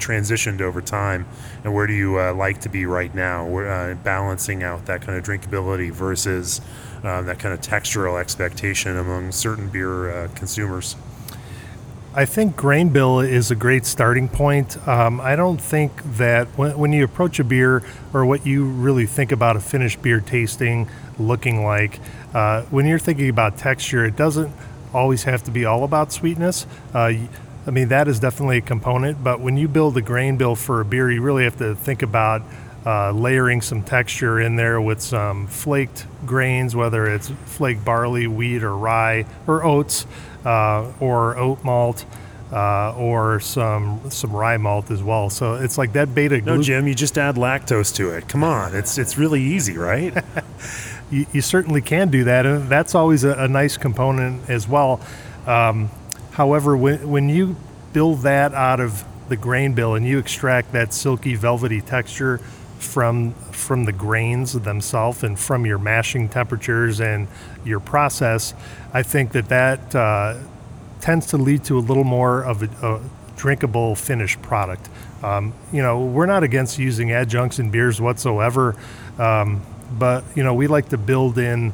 [0.00, 1.24] transitioned over time,
[1.62, 3.46] and where do you like to be right now?
[4.02, 6.60] Balancing out that kind of drinkability versus
[7.04, 10.96] uh, that kind of textural expectation among certain beer uh, consumers.
[12.14, 14.76] I think grain bill is a great starting point.
[14.88, 17.82] Um, I don't think that when, when, you approach a beer
[18.14, 22.00] or what you really think about a finished beer tasting, looking like,
[22.32, 24.50] uh, when you're thinking about texture, it doesn't
[24.94, 26.66] always have to be all about sweetness.
[26.94, 27.12] Uh,
[27.66, 30.80] I mean, that is definitely a component, but when you build a grain bill for
[30.80, 32.40] a beer, you really have to think about
[32.86, 38.62] uh, layering some texture in there with some flaked grains, whether it's flaked barley, wheat,
[38.62, 40.06] or rye, or oats,
[40.44, 42.04] uh, or oat malt.
[42.50, 45.28] Uh, or some some rye malt as well.
[45.28, 46.40] So it's like that beta.
[46.40, 48.26] No, Jim, you just add lactose to it.
[48.26, 50.14] Come on, it's it's really easy, right?
[51.10, 54.98] you, you, certainly can do that, and that's always a, a nice component as well.
[55.46, 55.90] Um,
[56.30, 57.54] however, when when you
[57.92, 62.40] build that out of the grain bill and you extract that silky velvety texture
[62.78, 67.28] from from the grains themselves and from your mashing temperatures and
[67.64, 68.54] your process,
[68.92, 70.38] I think that that uh,
[71.00, 73.00] tends to lead to a little more of a, a
[73.36, 74.88] drinkable finished product.
[75.22, 78.76] Um, you know, we're not against using adjuncts in beers whatsoever,
[79.18, 79.62] um,
[79.92, 81.72] but you know, we like to build in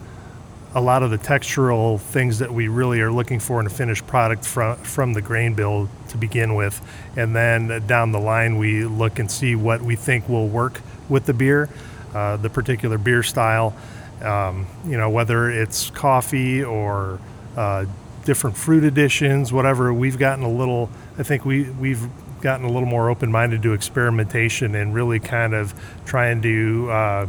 [0.74, 4.06] a lot of the textural things that we really are looking for in a finished
[4.08, 6.80] product from from the grain bill to begin with,
[7.16, 11.26] and then down the line we look and see what we think will work with
[11.26, 11.68] the beer,
[12.14, 13.74] uh, the particular beer style.
[14.22, 17.18] Um, you know, whether it's coffee or
[17.56, 17.84] uh,
[18.24, 19.92] different fruit additions, whatever.
[19.92, 20.90] We've gotten a little.
[21.18, 22.08] I think we we've
[22.40, 27.26] gotten a little more open-minded to experimentation and really kind of trying to uh,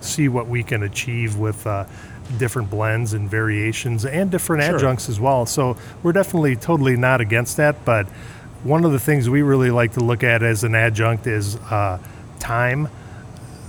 [0.00, 1.84] see what we can achieve with uh,
[2.36, 4.76] different blends and variations and different sure.
[4.76, 5.46] adjuncts as well.
[5.46, 8.06] So we're definitely totally not against that, but
[8.62, 11.98] one of the things we really like to look at as an adjunct is uh,
[12.38, 12.88] time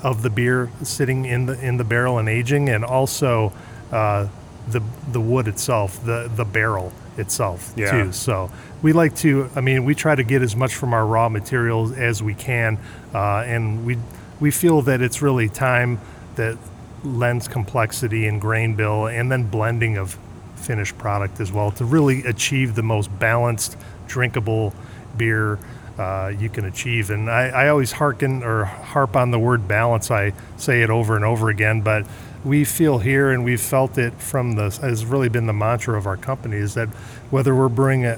[0.04, 3.52] of the beer sitting in the in the barrel and aging, and also
[3.92, 4.28] uh,
[4.68, 4.82] the
[5.12, 7.92] the wood itself, the the barrel itself yeah.
[7.92, 8.12] too.
[8.12, 9.50] So we like to.
[9.56, 12.78] I mean, we try to get as much from our raw materials as we can,
[13.14, 13.98] uh, and we
[14.40, 16.00] we feel that it's really time
[16.36, 16.58] that
[17.04, 20.18] lends complexity in grain bill and then blending of
[20.56, 23.78] finished product as well to really achieve the most balanced,
[24.08, 24.74] drinkable
[25.18, 25.58] beer
[26.00, 27.10] uh, you can achieve.
[27.10, 30.10] And I, I always hearken or harp on the word balance.
[30.10, 32.06] I say it over and over again, but
[32.46, 36.08] we feel here and we've felt it from the has really been the mantra of
[36.08, 36.88] our company is that
[37.32, 38.14] whether we're brewing a,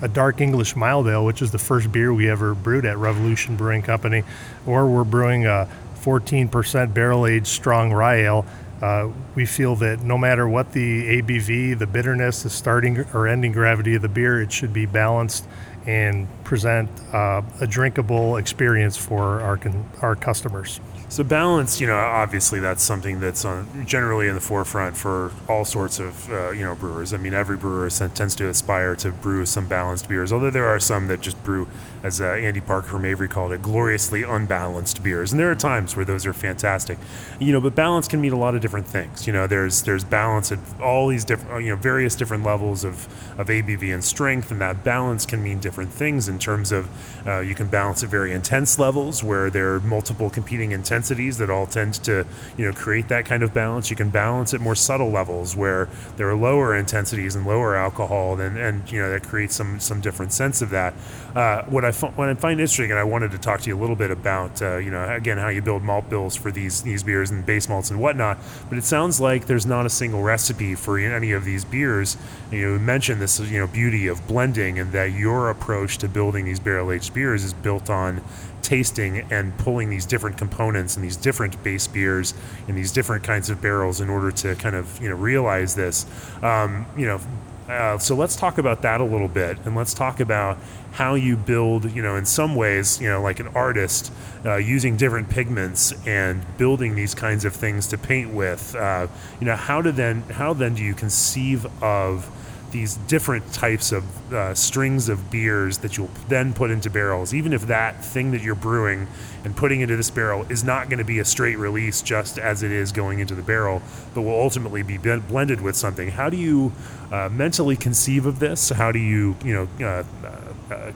[0.00, 2.96] a, a dark English mild ale, which is the first beer we ever brewed at
[2.96, 4.22] Revolution Brewing Company,
[4.66, 5.68] or we're brewing a
[6.00, 8.46] 14% barrel aged strong rye ale,
[8.80, 13.52] uh, we feel that no matter what the ABV, the bitterness, the starting or ending
[13.52, 15.44] gravity of the beer, it should be balanced
[15.88, 20.80] and present uh, a drinkable experience for our con- our customers.
[21.08, 25.64] So balance, you know, obviously that's something that's on, generally in the forefront for all
[25.64, 27.14] sorts of uh, you know brewers.
[27.14, 30.78] I mean, every brewer tends to aspire to brew some balanced beers, although there are
[30.78, 31.68] some that just brew,
[32.02, 35.32] as uh, Andy Parker from Avery called it, gloriously unbalanced beers.
[35.32, 36.98] And there are times where those are fantastic,
[37.38, 37.60] you know.
[37.60, 39.26] But balance can mean a lot of different things.
[39.26, 43.06] You know, there's there's balance at all these different, you know, various different levels of
[43.38, 46.88] of ABV and strength, and that balance can mean different things in terms of
[47.26, 51.38] uh, you can balance at very intense levels where there are multiple competing intensities intensities
[51.38, 52.26] that all tend to
[52.56, 53.90] you know create that kind of balance.
[53.90, 58.40] You can balance at more subtle levels where there are lower intensities and lower alcohol,
[58.40, 60.94] and, and you know that creates some some different sense of that.
[61.38, 63.80] Uh, what I what I find interesting, and I wanted to talk to you a
[63.80, 67.04] little bit about uh, you know again how you build malt bills for these these
[67.04, 68.38] beers and base malts and whatnot.
[68.68, 72.16] But it sounds like there's not a single recipe for any of these beers.
[72.50, 76.58] You mentioned this you know beauty of blending, and that your approach to building these
[76.58, 78.20] barrel aged beers is built on
[78.60, 82.34] tasting and pulling these different components and these different base beers
[82.66, 86.04] and these different kinds of barrels in order to kind of you know realize this.
[86.42, 87.20] Um, you know,
[87.68, 90.58] uh, so let's talk about that a little bit, and let's talk about
[90.92, 91.90] how you build.
[91.92, 94.12] You know, in some ways, you know, like an artist
[94.44, 98.74] uh, using different pigments and building these kinds of things to paint with.
[98.74, 99.06] Uh,
[99.38, 102.30] you know, how do then how then do you conceive of
[102.70, 107.52] these different types of uh, strings of beers that you'll then put into barrels, even
[107.52, 109.06] if that thing that you're brewing
[109.44, 112.62] and putting into this barrel is not going to be a straight release just as
[112.62, 113.82] it is going into the barrel,
[114.14, 116.10] but will ultimately be blended with something.
[116.10, 116.72] How do you
[117.10, 118.70] uh, mentally conceive of this?
[118.70, 120.92] How do you, you know, uh, uh, uh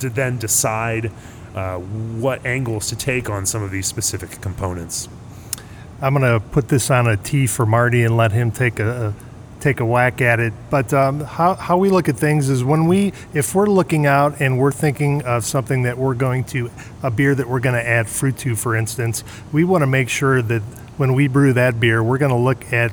[0.00, 1.12] to then decide
[1.54, 5.08] uh, what angles to take on some of these specific components?
[6.00, 9.08] I'm going to put this on a tee for Marty and let him take a,
[9.08, 9.14] a
[9.62, 10.52] take a whack at it.
[10.70, 14.40] But um, how, how we look at things is when we, if we're looking out
[14.40, 16.70] and we're thinking of something that we're going to,
[17.02, 20.08] a beer that we're going to add fruit to, for instance, we want to make
[20.08, 20.62] sure that
[20.96, 22.92] when we brew that beer, we're going to look at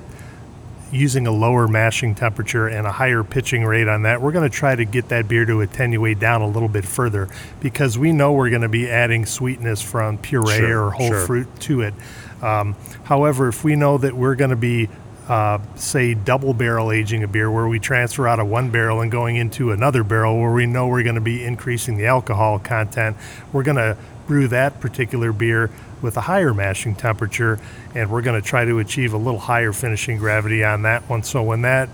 [0.91, 4.55] using a lower mashing temperature and a higher pitching rate on that, we're going to
[4.55, 7.27] try to get that beer to attenuate down a little bit further
[7.59, 11.25] because we know we're going to be adding sweetness from puree sure, or whole sure.
[11.25, 11.93] fruit to it.
[12.41, 14.89] Um, however, if we know that we're going to be
[15.29, 19.11] uh, say double barrel aging a beer where we transfer out of one barrel and
[19.11, 23.15] going into another barrel where we know we're going to be increasing the alcohol content
[23.53, 23.95] we're going to
[24.29, 25.71] brew that particular beer
[26.01, 27.59] with a higher mashing temperature
[27.95, 31.23] and we're going to try to achieve a little higher finishing gravity on that one.
[31.23, 31.89] So when that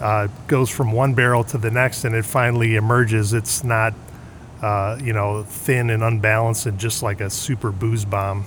[0.00, 3.94] uh, goes from one barrel to the next and it finally emerges it's not
[4.62, 8.44] uh, you know thin and unbalanced and just like a super booze bomb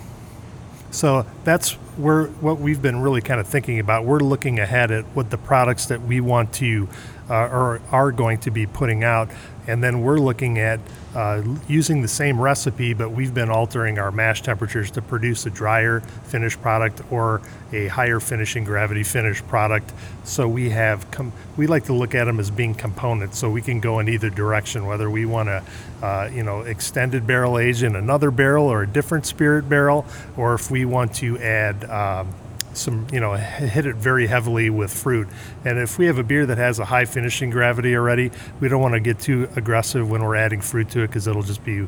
[0.93, 4.05] so that's where what we've been really kind of thinking about.
[4.05, 6.87] We're looking ahead at what the products that we want to
[7.29, 9.29] uh, or are going to be putting out
[9.67, 10.79] and then we're looking at
[11.15, 15.49] uh, using the same recipe, but we've been altering our mash temperatures to produce a
[15.49, 17.41] drier finished product or
[17.71, 19.91] a higher finishing gravity finished product.
[20.23, 23.61] So we have com- we like to look at them as being components, so we
[23.61, 24.85] can go in either direction.
[24.85, 25.63] Whether we want to,
[26.05, 30.05] uh, you know, extended barrel age in another barrel or a different spirit barrel,
[30.37, 31.83] or if we want to add.
[31.89, 32.33] Um,
[32.73, 35.27] some, you know, hit it very heavily with fruit.
[35.65, 38.81] And if we have a beer that has a high finishing gravity already, we don't
[38.81, 41.87] want to get too aggressive when we're adding fruit to it because it'll just be,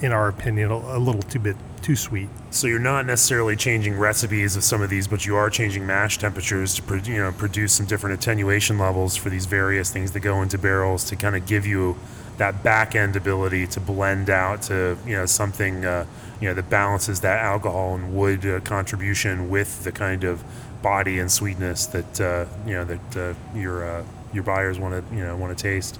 [0.00, 2.28] in our opinion, a little too bit too sweet.
[2.50, 6.18] So you're not necessarily changing recipes of some of these, but you are changing mash
[6.18, 10.42] temperatures to you know produce some different attenuation levels for these various things that go
[10.42, 11.96] into barrels to kind of give you
[12.36, 15.84] that back end ability to blend out to you know something.
[15.84, 16.06] Uh,
[16.40, 20.42] you know that balances that alcohol and wood uh, contribution with the kind of
[20.82, 25.14] body and sweetness that uh, you know that uh, your uh, your buyers want to
[25.14, 25.98] you know want to taste.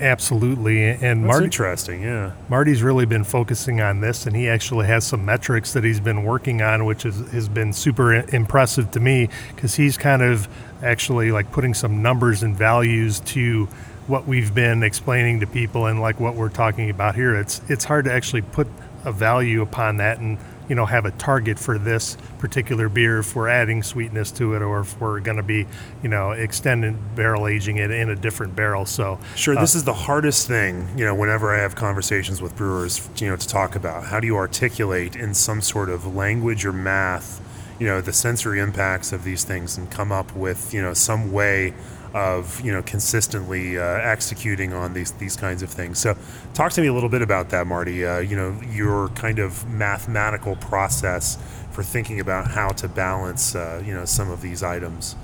[0.00, 2.02] Absolutely, and Marty, interesting.
[2.02, 5.98] Yeah, Marty's really been focusing on this, and he actually has some metrics that he's
[5.98, 10.46] been working on, which is, has been super impressive to me because he's kind of
[10.84, 13.66] actually like putting some numbers and values to
[14.06, 17.34] what we've been explaining to people and like what we're talking about here.
[17.34, 18.68] It's it's hard to actually put
[19.08, 20.38] a value upon that and
[20.68, 24.62] you know, have a target for this particular beer if we're adding sweetness to it
[24.62, 25.66] or if we're going to be,
[26.02, 28.84] you know, extending barrel aging it in a different barrel.
[28.84, 32.54] So Sure, this uh, is the hardest thing, you know, whenever I have conversations with
[32.56, 34.04] brewers, you know, to talk about.
[34.04, 37.40] How do you articulate in some sort of language or math,
[37.78, 41.32] you know, the sensory impacts of these things and come up with, you know, some
[41.32, 41.72] way
[42.14, 45.98] of, you know, consistently uh, executing on these these kinds of things.
[45.98, 46.16] So,
[46.54, 48.04] talk to me a little bit about that, Marty.
[48.04, 51.38] Uh, you know, your kind of mathematical process
[51.70, 55.14] for thinking about how to balance, uh, you know, some of these items.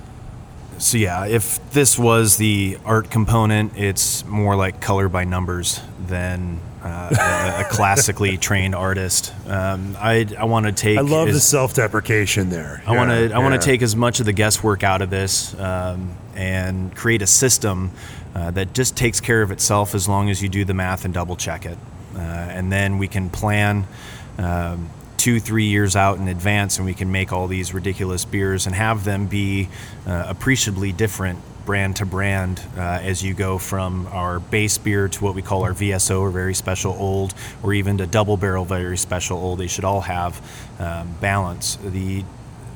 [0.78, 6.60] So yeah, if this was the art component, it's more like color by numbers than
[6.82, 9.32] uh, a, a classically trained artist.
[9.46, 10.98] Um, I I want to take.
[10.98, 12.82] I love the as- self-deprecation there.
[12.86, 15.10] I want to Yeah, I want to take as much of the guesswork out of
[15.10, 17.90] this um, and create a system
[18.34, 21.14] uh, that just takes care of itself as long as you do the math and
[21.14, 21.78] double check it,
[22.16, 23.86] uh, and then we can plan.
[24.38, 24.90] Um,
[25.24, 28.74] two three years out in advance and we can make all these ridiculous beers and
[28.74, 29.70] have them be
[30.06, 35.24] uh, appreciably different brand to brand uh, as you go from our base beer to
[35.24, 38.98] what we call our VSO or very special old or even to double barrel very
[38.98, 40.42] special old they should all have
[40.78, 42.22] um, balance the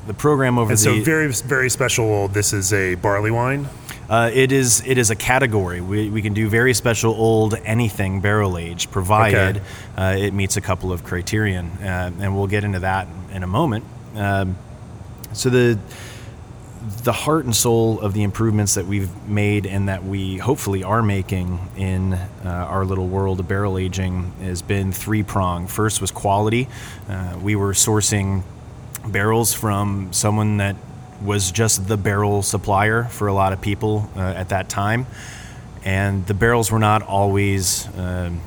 [0.07, 2.07] the program over And the so very very special.
[2.07, 2.33] old.
[2.33, 3.69] This is a barley wine.
[4.09, 5.81] Uh, it is it is a category.
[5.81, 9.63] We, we can do very special old anything barrel age, provided Okay.
[9.97, 13.47] uh, it meets a couple of criterion, uh, and we'll get into that in a
[13.47, 13.85] moment.
[14.15, 14.57] Um,
[15.33, 15.79] so the
[17.05, 21.03] the heart and soul of the improvements that we've made and that we hopefully are
[21.03, 25.67] making in uh, our little world of barrel aging has been three prong.
[25.67, 26.67] First was quality.
[27.09, 28.43] Uh, we were sourcing
[29.07, 30.77] barrels from someone that
[31.23, 35.07] was just the barrel supplier for a lot of people uh, at that time.
[35.85, 38.41] And the barrels were not always um,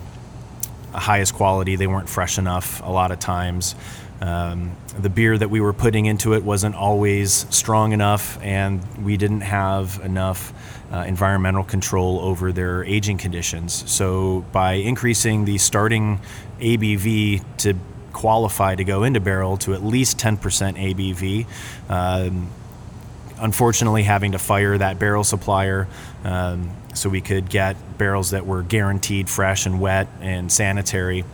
[0.93, 1.75] highest quality.
[1.75, 3.75] They weren't fresh enough a lot of times.
[4.21, 9.17] Um, the beer that we were putting into it wasn't always strong enough, and we
[9.17, 10.53] didn't have enough
[10.93, 13.89] uh, environmental control over their aging conditions.
[13.89, 16.19] So, by increasing the starting
[16.59, 17.73] ABV to
[18.13, 21.47] qualify to go into barrel to at least 10% ABV,
[21.89, 22.49] um,
[23.41, 25.87] unfortunately having to fire that barrel supplier
[26.23, 31.25] um, so we could get barrels that were guaranteed fresh and wet and sanitary.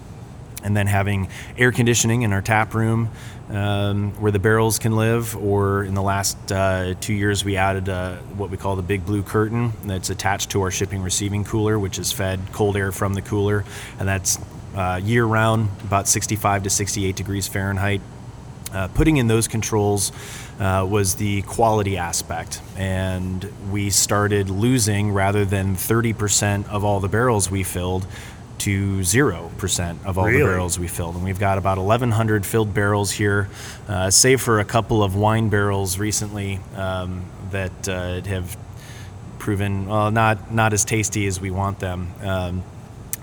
[0.64, 3.10] And then having air conditioning in our tap room
[3.49, 7.88] um, where the barrels can live or in the last uh, two years we added
[8.36, 11.99] what we call the big blue curtain that's attached to our shipping receiving cooler which
[11.99, 13.64] is fed cold air from the cooler.
[13.99, 14.39] And that's
[14.76, 18.01] uh, year round about 65 to 68 degrees fahrenheit.
[18.74, 20.12] Uh, putting in those controls
[20.60, 22.62] uh, was the quality aspect.
[22.76, 28.08] And we started losing rather than 30% of all the barrels we filled
[28.60, 30.39] to 0% of all Really?
[30.39, 31.16] the barrels we filled.
[31.16, 33.49] And we've got about 1,100 filled barrels here,
[33.88, 38.58] uh, save for a couple of wine barrels recently um, that uh, have
[39.38, 42.12] proven well, not, not as tasty as we want them.
[42.22, 42.64] Um,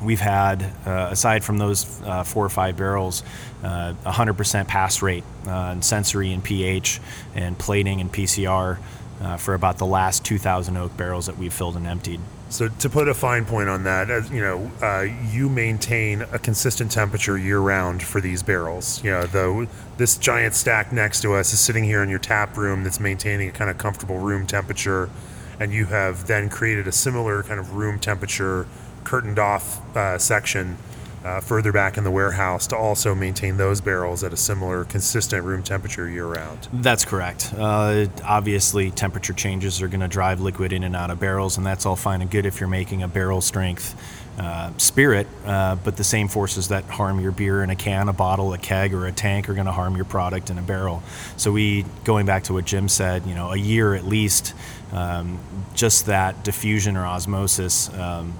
[0.04, 3.22] we've had, uh, aside from those uh, four or five barrels,
[3.62, 7.00] uh, 100% pass rate uh, on sensory and pH
[7.34, 8.78] and plating and PCR
[9.20, 12.20] uh, for about the last 2,000 oak barrels that we've filled and emptied.
[12.50, 16.92] So to put a fine point on that, you know, uh, you maintain a consistent
[16.92, 19.02] temperature year round for these barrels.
[19.02, 22.84] You know, this giant stack next to us is sitting here in your tap room
[22.84, 25.10] that's maintaining a kind of comfortable room temperature,
[25.58, 28.68] and you have then created a similar kind of room temperature
[29.04, 30.76] curtained off uh, section
[31.24, 35.42] uh, further back in the warehouse to also maintain those barrels at a similar consistent
[35.42, 36.68] room temperature year round.
[36.72, 37.54] That's correct.
[37.56, 41.64] Uh, obviously, temperature changes are going to drive liquid in and out of barrels, and
[41.64, 43.98] that's all fine and good if you're making a barrel strength
[44.38, 45.26] uh, spirit.
[45.46, 48.58] Uh, but the same forces that harm your beer in a can, a bottle, a
[48.58, 51.02] keg, or a tank are going to harm your product in a barrel.
[51.38, 54.52] So we, going back to what Jim said, you know, a year at least,
[54.92, 55.38] um,
[55.74, 57.92] just that diffusion or osmosis.
[57.94, 58.34] Um,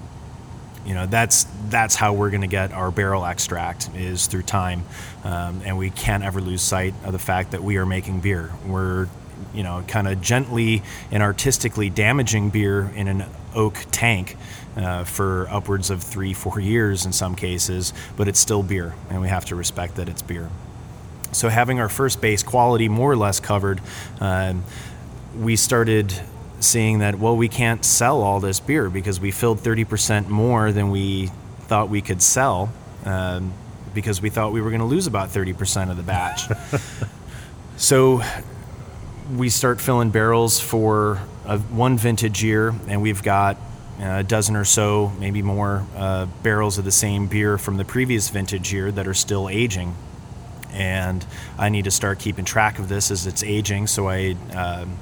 [0.85, 4.85] you know that's that's how we're going to get our barrel extract is through time.
[5.25, 8.53] Um, and we can't ever lose sight of the fact that we are making beer.
[8.67, 9.09] We're
[9.55, 13.25] you know kind of gently and artistically damaging beer in an
[13.55, 14.37] oak tank
[14.77, 19.21] uh, for upwards of three four years in some cases but it's still beer and
[19.21, 20.51] we have to respect that it's beer.
[21.33, 23.81] So having our first base quality more or less covered
[24.21, 24.65] um,
[25.39, 26.15] we started
[26.61, 30.91] seeing that well we can't sell all this beer because we filled 30% more than
[30.91, 31.27] we
[31.61, 32.73] thought we could sell
[33.05, 33.53] um,
[33.95, 36.49] because we thought we were going to lose about 30% of the batch
[37.77, 38.23] so
[39.35, 43.57] we start filling barrels for a, one vintage year and we've got
[44.01, 47.85] uh, a dozen or so maybe more uh, barrels of the same beer from the
[47.85, 49.95] previous vintage year that are still aging
[50.75, 51.25] and
[51.57, 53.87] I need to start keeping track of this as it's aging.
[53.87, 54.99] So I um,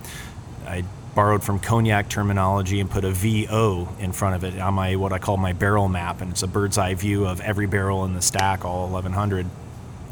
[0.66, 0.84] I
[1.14, 5.12] borrowed from cognac terminology and put a VO in front of it on my what
[5.12, 8.14] I call my barrel map, and it's a bird's eye view of every barrel in
[8.14, 9.46] the stack, all 1100.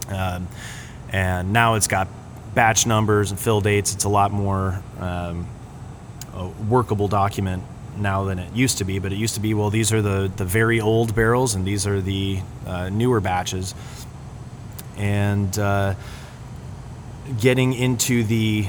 [0.09, 0.49] Um,
[1.11, 2.09] and now it's got
[2.55, 3.95] batch numbers and fill dates.
[3.95, 5.47] It's a lot more um,
[6.35, 7.63] a workable document
[7.97, 8.99] now than it used to be.
[8.99, 11.87] But it used to be well, these are the the very old barrels, and these
[11.87, 13.75] are the uh, newer batches.
[14.97, 15.95] And uh,
[17.41, 18.67] getting into the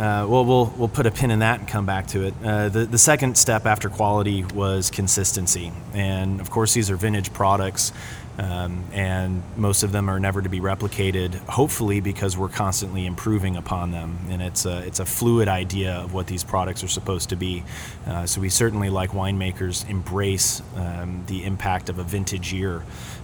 [0.00, 2.34] uh, well, we'll we'll put a pin in that and come back to it.
[2.42, 7.34] Uh, the the second step after quality was consistency, and of course these are vintage
[7.34, 7.92] products,
[8.38, 11.34] um, and most of them are never to be replicated.
[11.40, 16.14] Hopefully, because we're constantly improving upon them, and it's a it's a fluid idea of
[16.14, 17.62] what these products are supposed to be.
[18.06, 22.82] Uh, so we certainly, like winemakers, embrace um, the impact of a vintage year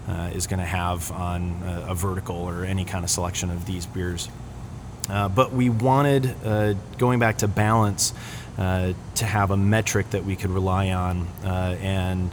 [0.09, 3.65] uh, is going to have on a, a vertical or any kind of selection of
[3.65, 4.29] these beers.
[5.09, 8.13] Uh, but we wanted, uh, going back to balance,
[8.59, 11.27] uh, to have a metric that we could rely on.
[11.45, 12.31] Uh, and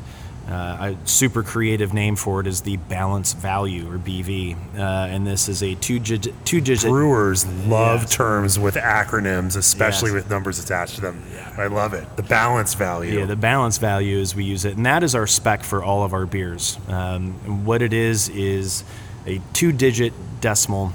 [0.49, 4.57] uh, a super creative name for it is the balance value, or BV.
[4.78, 6.34] Uh, and this is a two digit.
[6.45, 8.15] Two digit Brewers love Yes.
[8.15, 10.15] terms with acronyms, especially Yes.
[10.15, 11.24] with numbers attached to them.
[11.34, 11.49] Yeah.
[11.57, 12.17] I love it.
[12.17, 13.19] The balance value.
[13.19, 16.03] Yeah, the balance value as we use it, and that is our spec for all
[16.03, 16.78] of our beers.
[16.89, 18.84] Um, what it is is
[19.26, 20.11] a two-digit
[20.41, 20.91] decimal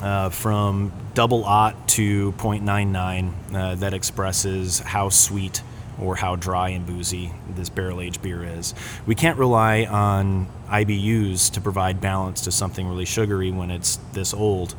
[0.00, 5.62] uh, from double aught to 0.99 uh, that expresses how sweet
[6.00, 8.74] or how dry and boozy this barrel aged beer is.
[9.06, 14.32] We can't rely on IBUs to provide balance to something really sugary when it's this
[14.32, 14.74] old.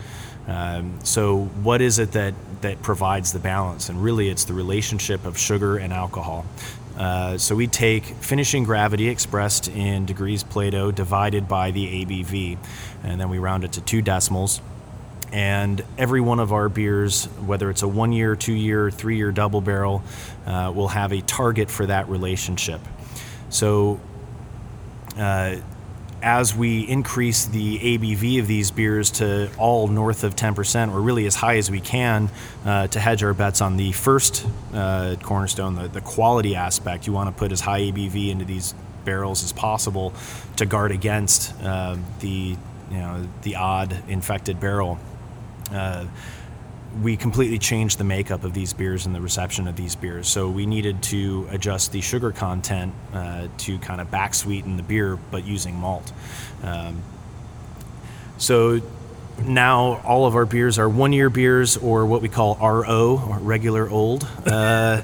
[0.48, 3.90] Um, so, what is it that, that provides the balance?
[3.90, 6.46] And really, it's the relationship of sugar and alcohol.
[6.98, 12.58] Uh, so, we take finishing gravity expressed in degrees Plato divided by the ABV,
[13.04, 14.62] and then we round it to two decimals
[15.32, 19.32] and every one of our beers, whether it's a one year, two year, three year
[19.32, 20.04] double barrel,
[20.46, 22.82] uh, will have a target for that relationship.
[23.50, 24.00] So,
[25.18, 25.58] uh,
[26.24, 31.26] as we increase the ABV of these beers to all north of 10%, or really
[31.26, 32.30] as high as we can,
[32.64, 37.14] uh, to hedge our bets on the first uh, cornerstone, the, the quality aspect, you
[37.14, 40.14] want to put as high ABV into these barrels as possible
[40.58, 42.56] to guard against uh, the
[42.92, 45.00] you know the odd infected barrel.
[45.72, 46.06] Uh,
[47.02, 50.28] we completely changed the makeup of these beers and the reception of these beers.
[50.28, 54.84] So we needed to adjust the sugar content uh, to kind of back sweeten the
[54.84, 56.12] beer, but using malt.
[56.64, 57.02] Um,
[58.38, 58.82] so
[59.42, 63.38] now all of our beers are one year beers or what we call RO, or
[63.40, 64.28] regular old.
[64.46, 65.02] Uh,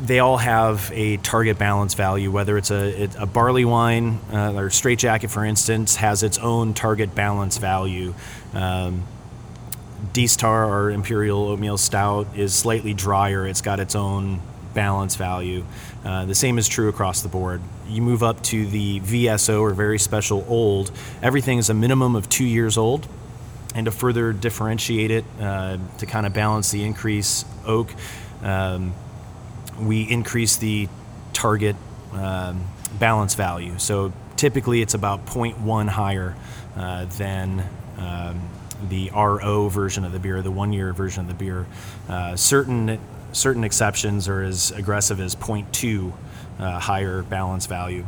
[0.00, 4.54] they all have a target balance value, whether it's a, it- a barley wine uh,
[4.54, 8.14] or straight jacket, for instance, has its own target balance value.
[8.54, 9.02] Um,
[10.12, 13.46] Deth's Tar or Imperial Oatmeal Stout is slightly drier.
[13.46, 14.40] It's got its own
[14.74, 15.64] balance value.
[16.04, 17.60] Uh, the same is true across the board.
[17.88, 20.92] You move up to the VSO or very special old,
[21.22, 23.08] everything is a minimum of two years old.
[23.74, 27.92] And to further differentiate it, uh, to kind of balance the increase oak,
[28.42, 28.94] um,
[29.80, 30.88] we increase the
[31.32, 31.76] target
[32.12, 32.66] um,
[32.98, 33.78] balance value.
[33.78, 36.34] So typically it's about 0.1 higher
[36.76, 37.68] uh, than
[37.98, 38.40] um,
[38.88, 41.66] the RO version of the beer, the one year version of the beer.
[42.08, 42.98] Uh, certain,
[43.32, 46.12] certain exceptions are as aggressive as 0.2
[46.58, 48.04] uh, higher balance value.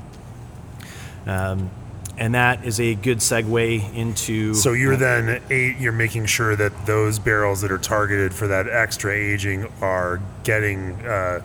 [1.27, 1.71] Um,
[2.19, 4.55] and that is a good segue into.
[4.55, 8.69] So you're then eight, you're making sure that those barrels that are targeted for that
[8.69, 11.41] extra aging are getting, uh,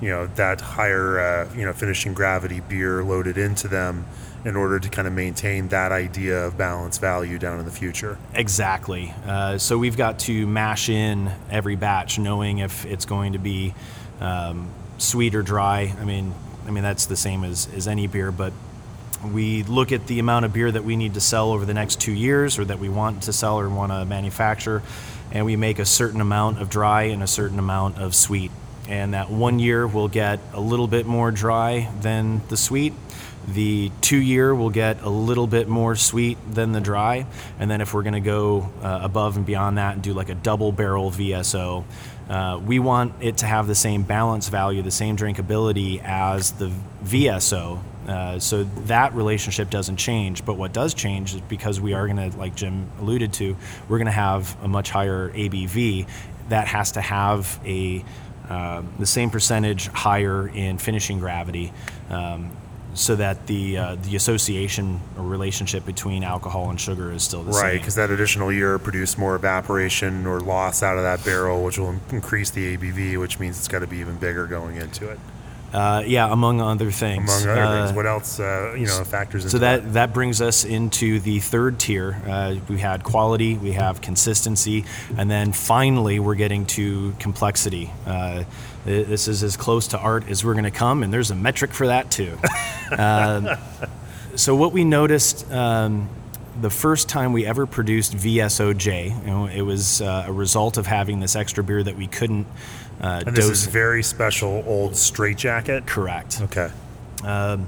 [0.00, 4.06] you know, that higher, uh, you know, finishing gravity beer loaded into them
[4.44, 8.18] in order to kind of maintain that idea of balance value down in the future.
[8.34, 9.12] Exactly.
[9.26, 13.74] Uh, so we've got to mash in every batch, knowing if it's going to be
[14.20, 15.94] um, sweet or dry.
[16.00, 16.34] I mean,
[16.66, 18.52] I mean that's the same as, as any beer, but
[19.30, 22.00] we look at the amount of beer that we need to sell over the next
[22.00, 24.82] two years, or that we want to sell or want to manufacture,
[25.30, 28.50] and we make a certain amount of dry and a certain amount of sweet.
[28.88, 32.94] And that one year will get a little bit more dry than the sweet.
[33.48, 37.26] The two year will get a little bit more sweet than the dry.
[37.58, 40.28] And then if we're going to go uh, above and beyond that and do like
[40.28, 41.84] a double barrel VSO,
[42.28, 46.70] uh, we want it to have the same balance value, the same drinkability as the
[47.04, 47.80] VSO.
[48.06, 50.44] Uh, so that relationship doesn't change.
[50.44, 53.56] But what does change is because we are going to, like Jim alluded to,
[53.88, 56.06] we're going to have a much higher ABV.
[56.48, 58.04] That has to have a
[58.48, 61.72] uh, the same percentage higher in finishing gravity.
[62.08, 62.50] Um,
[62.94, 67.52] so that the uh, the association or relationship between alcohol and sugar is still the
[67.52, 67.78] Right, same.
[67.78, 71.94] because that additional year produced more evaporation or loss out of that barrel, which will
[72.10, 75.18] increase the ABV, which means it's got to be even bigger going into it.
[75.72, 77.30] Uh, yeah, among other things.
[77.44, 80.42] Among other Uh, things, what else uh, you know factors into So that that brings
[80.42, 82.20] us into the third tier.
[82.28, 84.84] Uh, we had quality, we have consistency,
[85.16, 87.92] and then finally we're getting to complexity.
[88.84, 91.34] Th- this is as close to art as we're going to come, and there's a
[91.34, 92.38] metric for that too.
[92.98, 93.48] Um,
[94.34, 95.48] so what we noticed.
[95.52, 96.08] Um,
[96.60, 100.86] the first time we ever produced VSOJ, you know, it was uh, a result of
[100.86, 102.46] having this extra beer that we couldn't
[103.00, 103.58] uh, And this dose.
[103.62, 105.86] is very special old straight jacket.
[105.86, 106.40] correct.
[106.42, 106.68] Okay,
[107.22, 107.66] The and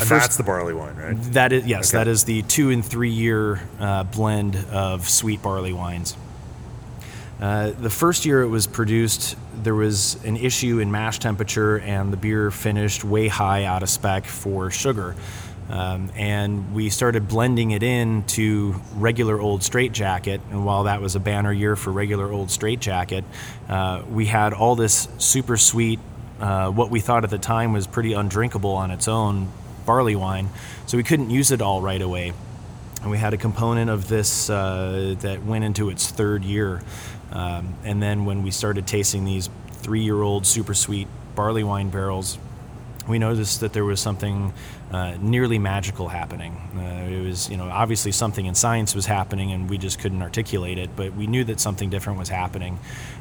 [0.00, 1.16] first that's the barley wine, right?
[1.34, 1.98] That is yes, Okay.
[2.02, 6.16] that is the two and three year uh, blend of sweet barley wines.
[7.40, 12.12] Uh, the first year it was produced, there was an issue in mash temperature, and
[12.12, 15.14] the beer finished way high out of spec for sugar.
[15.68, 20.40] Um, and we started blending it in to regular old straight jacket.
[20.50, 23.24] And while that was a banner year for regular old straight jacket,
[23.68, 26.00] uh, we had all this super sweet,
[26.40, 29.48] uh, what we thought at the time was pretty undrinkable on its own
[29.86, 30.48] barley wine.
[30.86, 32.32] So we couldn't use it all right away
[33.02, 36.82] and we had a component of this uh, that went into its third year.
[37.32, 41.90] Um, and then when we started tasting these three year old super sweet barley wine
[41.90, 42.38] barrels,
[43.08, 44.52] we noticed that there was something
[44.90, 46.52] uh, nearly magical happening.
[46.76, 50.22] Uh, it was, you know, obviously something in science was happening and we just couldn't
[50.22, 52.78] articulate it, but we knew that something different was happening.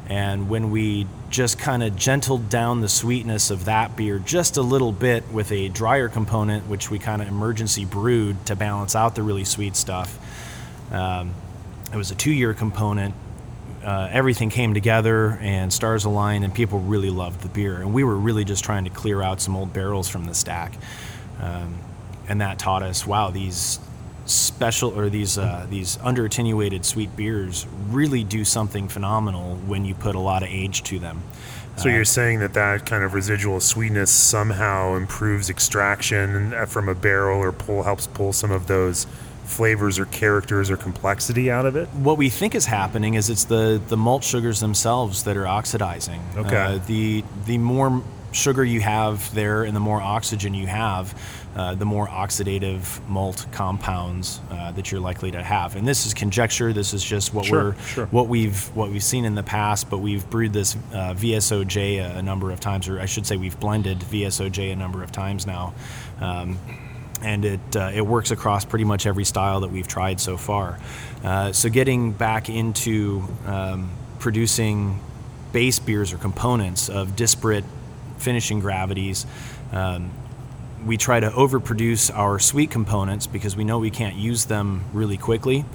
[0.07, 4.61] And when we just kind of gentled down the sweetness of that beer just a
[4.61, 9.15] little bit with a drier component, which we kind of emergency brewed to balance out
[9.15, 10.17] the really sweet stuff,
[10.91, 11.33] um,
[11.93, 13.13] it was a two year component
[13.89, 17.77] uh, everything came together and stars aligned and people really loved the beer.
[17.81, 20.73] And we were really just trying to clear out some old barrels from the stack.
[21.41, 21.79] Um,
[22.27, 23.79] and that taught us wow these
[24.25, 29.95] special or these uh, these under attenuated sweet beers really do something phenomenal when you
[29.95, 31.23] put a lot of age to them.
[31.75, 36.93] So you're saying that that kind of residual sweetness somehow improves extraction uh, from a
[36.93, 39.07] barrel, or pull helps pull some of those
[39.49, 41.87] flavors or characters or complexity out of it.
[41.89, 46.21] what we think is happening is it's the, the malt sugars themselves that are oxidizing.
[46.37, 46.55] Okay.
[46.55, 51.19] Uh, the the more sugar you have there and the more oxygen you have,
[51.55, 55.75] uh, the more oxidative malt compounds uh, that you're likely to have.
[55.75, 56.71] And this is conjecture.
[56.71, 58.05] This is just what Sure, we're sure.
[58.07, 59.89] what we've what we've seen in the past.
[59.89, 63.35] But we've brewed this uh, VSOJ a, a number of times, or I should say,
[63.35, 65.73] we've blended VSOJ a number of times now.
[66.21, 66.59] Um,
[67.21, 70.79] and it uh, it works across pretty much every style that we've tried so far.
[71.23, 74.99] Uh, so getting back into um, producing
[75.51, 77.65] base beers or components of disparate
[78.17, 79.25] finishing gravities.
[79.71, 80.11] Um,
[80.85, 85.17] we try to overproduce our sweet components because we know we can't use them really
[85.17, 85.65] quickly,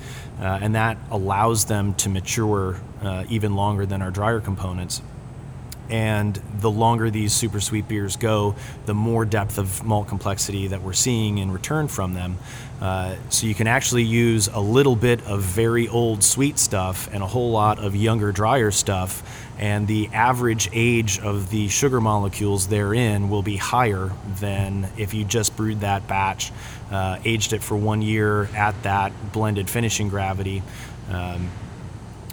[0.40, 5.03] uh, and that allows them to mature uh, even longer than our drier components.
[5.91, 8.55] And the longer these super sweet beers go,
[8.87, 12.39] the more depth of malt complexity that we're seeing in return from them.
[12.80, 17.22] Uh, so you can actually use a little bit of very old sweet stuff and
[17.22, 19.22] a whole lot of younger, drier stuff,
[19.59, 24.11] and the average age of the sugar molecules therein will be higher
[24.41, 26.51] than if you just brewed that batch,
[26.91, 30.62] uh, aged it for one year at that blended finishing gravity.
[31.09, 31.51] Um,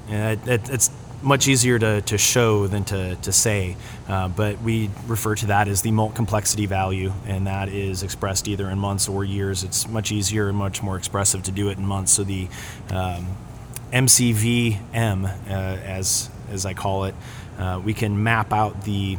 [0.09, 0.89] it, it, it's
[1.21, 3.75] much easier to, to show than to, to say,
[4.07, 8.47] uh, but we refer to that as the malt complexity value, and that is expressed
[8.47, 9.63] either in months or years.
[9.63, 12.13] It's much easier and much more expressive to do it in months.
[12.13, 12.47] So the
[12.89, 13.27] um,
[13.91, 17.15] MCVM, uh, as as I call it,
[17.57, 19.17] uh, we can map out the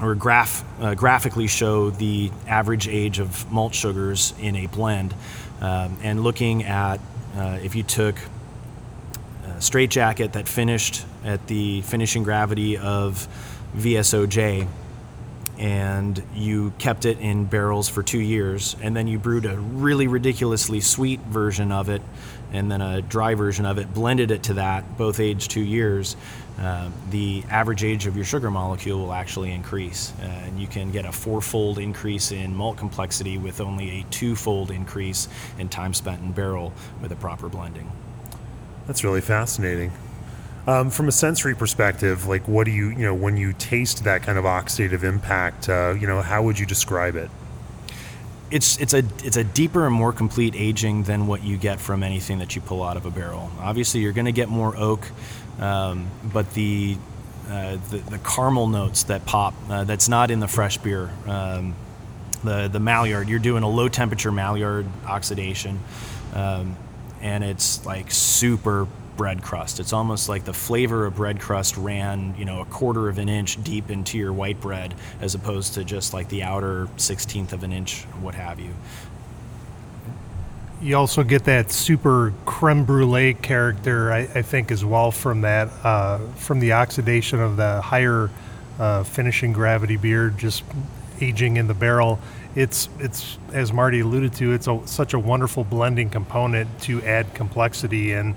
[0.00, 5.14] or graph uh, graphically show the average age of malt sugars in a blend,
[5.60, 7.00] um, and looking at
[7.36, 8.16] uh, if you took
[9.60, 13.28] a straight jacket that finished at the finishing gravity of
[13.76, 14.66] VSOJ
[15.58, 20.06] and you kept it in barrels for two years, and then you brewed a really
[20.06, 22.00] ridiculously sweet version of it,
[22.50, 26.16] and then a dry version of it, blended it to that, both aged two years,
[26.58, 30.14] uh, the average age of your sugar molecule will actually increase.
[30.22, 34.70] Uh, and you can get a fourfold increase in malt complexity with only a twofold
[34.70, 37.92] increase in time spent in barrel with a proper blending.
[38.90, 39.92] That's really fascinating.
[40.66, 44.24] Um, from a sensory perspective, like what do you, you know, when you taste that
[44.24, 47.30] kind of oxidative impact, uh, you know, how would you describe it?
[48.50, 52.02] it's it's a it's a deeper and more complete aging than what you get from
[52.02, 53.48] anything that you pull out of a barrel.
[53.60, 55.06] Obviously, you're going to get more oak,
[55.60, 56.96] um, but the,
[57.48, 61.10] uh, the the caramel notes that pop uh, that's not in the fresh beer.
[61.28, 61.76] Um,
[62.42, 63.28] the the Maillard.
[63.28, 65.78] You're doing a low temperature Maillard oxidation,
[66.34, 66.76] um,
[67.20, 69.80] and it's like super bread crust.
[69.80, 73.28] It's almost like the flavor of bread crust ran, you know, a quarter of an
[73.28, 77.62] inch deep into your white bread, as opposed to just like the outer sixteenth of
[77.62, 78.70] an inch, what have you.
[80.82, 85.68] You also get that super creme brulee character, I, I think, as well from that,
[85.84, 88.30] uh, from the oxidation of the higher
[88.78, 90.64] uh, finishing gravity beer, just
[91.20, 92.18] aging in the barrel.
[92.54, 97.32] It's it's as Marty alluded to, it's a, such a wonderful blending component to add
[97.34, 98.12] complexity.
[98.12, 98.34] And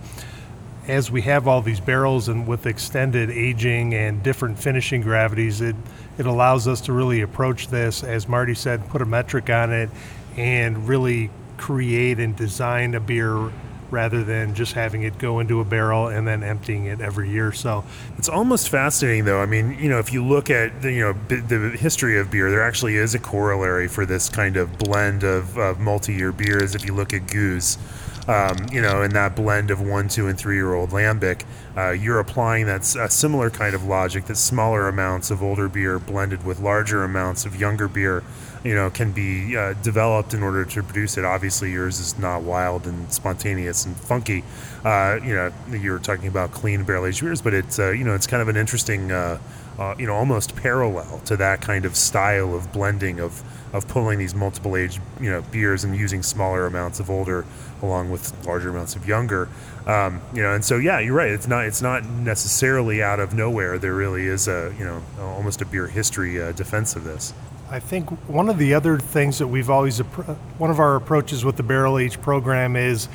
[0.88, 5.76] as we have all these barrels and with extended aging and different finishing gravities, it,
[6.18, 9.90] it allows us to really approach this, as Marty said, put a metric on it
[10.36, 13.52] and really create and design a beer
[13.94, 17.52] rather than just having it go into a barrel and then emptying it every year.
[17.52, 17.86] So
[18.18, 19.40] it's almost fascinating, though.
[19.40, 22.50] I mean, you know, if you look at the, you know the history of beer,
[22.50, 26.76] there actually is a corollary for this kind of blend of, of multi-year beers.
[26.76, 27.78] If you look at Gueuze
[28.28, 31.44] um, you know, in that blend of one, two, and three year old lambic,
[31.76, 36.00] uh, you're applying that a similar kind of logic that smaller amounts of older beer
[36.00, 38.24] blended with larger amounts of younger beer,
[38.64, 41.26] you know, can be uh, developed in order to produce it.
[41.26, 44.44] Obviously, yours is not wild and spontaneous and funky.
[44.86, 48.16] Uh, you know, you're talking about clean barrel aged beers, but it's uh, you know,
[48.16, 49.38] it's kind of an interesting, uh,
[49.78, 53.44] uh, you know, almost parallel to that kind of style of blending of
[53.74, 57.46] of pulling these multiple age you know beers and using smaller amounts of older
[57.82, 59.50] along with larger amounts of younger.
[59.86, 61.32] Um, you know, and so yeah, you're right.
[61.32, 63.78] It's not it's not necessarily out of nowhere.
[63.78, 67.34] There really is a you know almost a beer history uh, defense of this.
[67.70, 71.58] I think one of the other things that we've always one of our approaches with
[71.58, 73.10] the barrel age program is,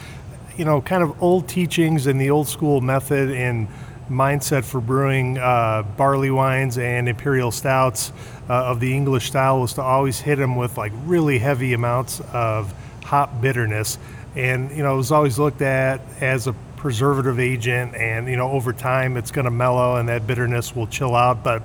[0.57, 3.69] you know, kind of old teachings and the old school method and
[4.09, 8.13] mindset for brewing uh, barley wines and imperial stouts
[8.49, 12.21] uh, of the English style was to always hit them with like really heavy amounts
[12.33, 12.73] of
[13.05, 13.99] hop bitterness.
[14.37, 18.51] And you know it was always looked at as a preservative agent and you know
[18.51, 21.43] over time it's going to mellow and that bitterness will chill out.
[21.43, 21.63] But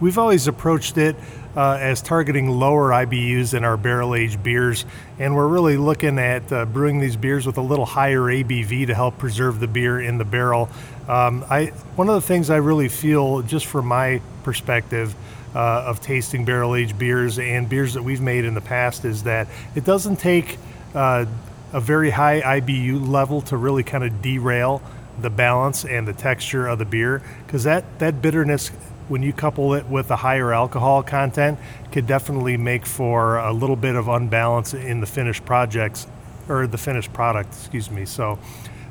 [0.00, 1.16] we've always approached it
[1.56, 4.84] uh, as targeting lower IBUs in our barrel aged beers.
[5.18, 8.94] And we're really looking at uh, brewing these beers with a little higher ABV to
[8.94, 10.68] help preserve the beer in the barrel
[11.08, 15.14] um, I one of the things I really feel just from my perspective
[15.54, 19.22] uh, of tasting barrel aged beers and beers that we've made in the past is
[19.24, 20.58] that it doesn't take
[20.94, 21.26] uh,
[21.72, 24.82] a very high IBU level to really kind of derail
[25.20, 28.68] the balance and the texture of the beer because that, that bitterness
[29.08, 31.58] when you couple it with a higher alcohol content
[31.92, 36.06] could definitely make for a little bit of unbalance in the finished projects
[36.48, 38.04] or the finished product excuse me.
[38.04, 38.38] So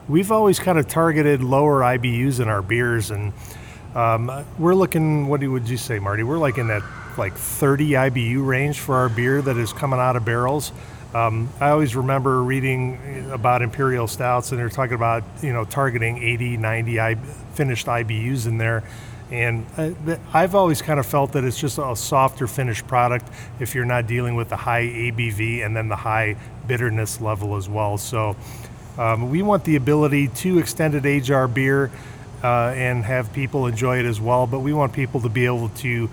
[0.08, 3.34] we've always kind of targeted lower IBUs in our beers and
[3.96, 6.84] um, we're looking what would you say marty we're like in that
[7.18, 10.72] like 30 IBU range for our beer that is coming out of barrels
[11.14, 16.18] um, I always remember reading about imperial stouts, and they're talking about you know targeting
[16.18, 17.16] 80, 90 I,
[17.54, 18.84] finished IBUs in there.
[19.32, 19.66] And
[20.32, 23.30] I've always kind of felt that it's just a softer finished product
[23.60, 26.36] if you're not dealing with the high ABV and then the high
[26.68, 27.98] bitterness level as well.
[27.98, 28.36] So
[28.98, 31.92] um, we want the ability to extended age our beer
[32.44, 34.48] uh, and have people enjoy it as well.
[34.48, 36.10] But we want people to be able to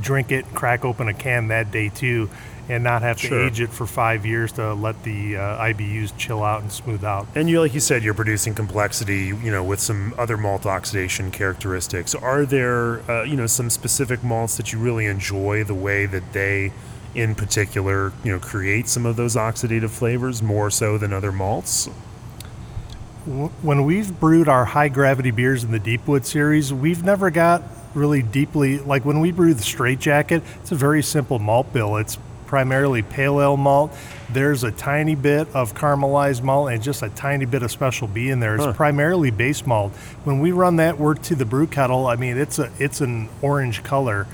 [0.00, 2.28] drink it, crack open a can that day too
[2.68, 3.46] and not have to sure.
[3.46, 7.26] age it for five years to let the uh, IBUs chill out and smooth out.
[7.34, 11.30] And you, like you said, you're producing complexity, you know, with some other malt oxidation
[11.30, 12.14] characteristics.
[12.14, 16.32] Are there, uh, you know, some specific malts that you really enjoy the way that
[16.32, 16.72] they,
[17.14, 21.86] in particular, you know, create some of those oxidative flavors more so than other malts?
[23.26, 27.62] When we've brewed our high gravity beers in the Deepwood series, we've never got
[27.94, 31.96] really deeply like when we brew the straight jacket it's a very simple malt bill
[31.96, 32.18] it's
[32.54, 33.92] primarily pale ale malt.
[34.30, 38.30] There's a tiny bit of caramelized malt and just a tiny bit of special B
[38.30, 38.54] in there.
[38.54, 38.72] It's huh.
[38.74, 39.92] primarily base malt.
[40.22, 43.28] When we run that wort to the brew kettle, I mean it's a it's an
[43.42, 44.28] orange color.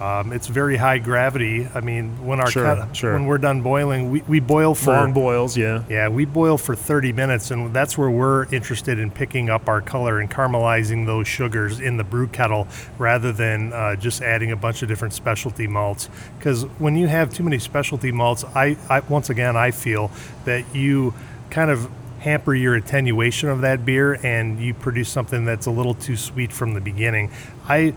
[0.00, 1.66] Um, it's very high gravity.
[1.74, 3.14] I mean, when our sure, cut, sure.
[3.14, 5.56] when we're done boiling, we, we boil for long boils.
[5.56, 9.68] Yeah, yeah, we boil for 30 minutes, and that's where we're interested in picking up
[9.68, 12.68] our color and caramelizing those sugars in the brew kettle,
[12.98, 16.10] rather than uh, just adding a bunch of different specialty malts.
[16.38, 20.10] Because when you have too many specialty malts, I, I once again I feel
[20.44, 21.14] that you
[21.48, 21.90] kind of
[22.20, 26.52] hamper your attenuation of that beer, and you produce something that's a little too sweet
[26.52, 27.30] from the beginning.
[27.66, 27.94] I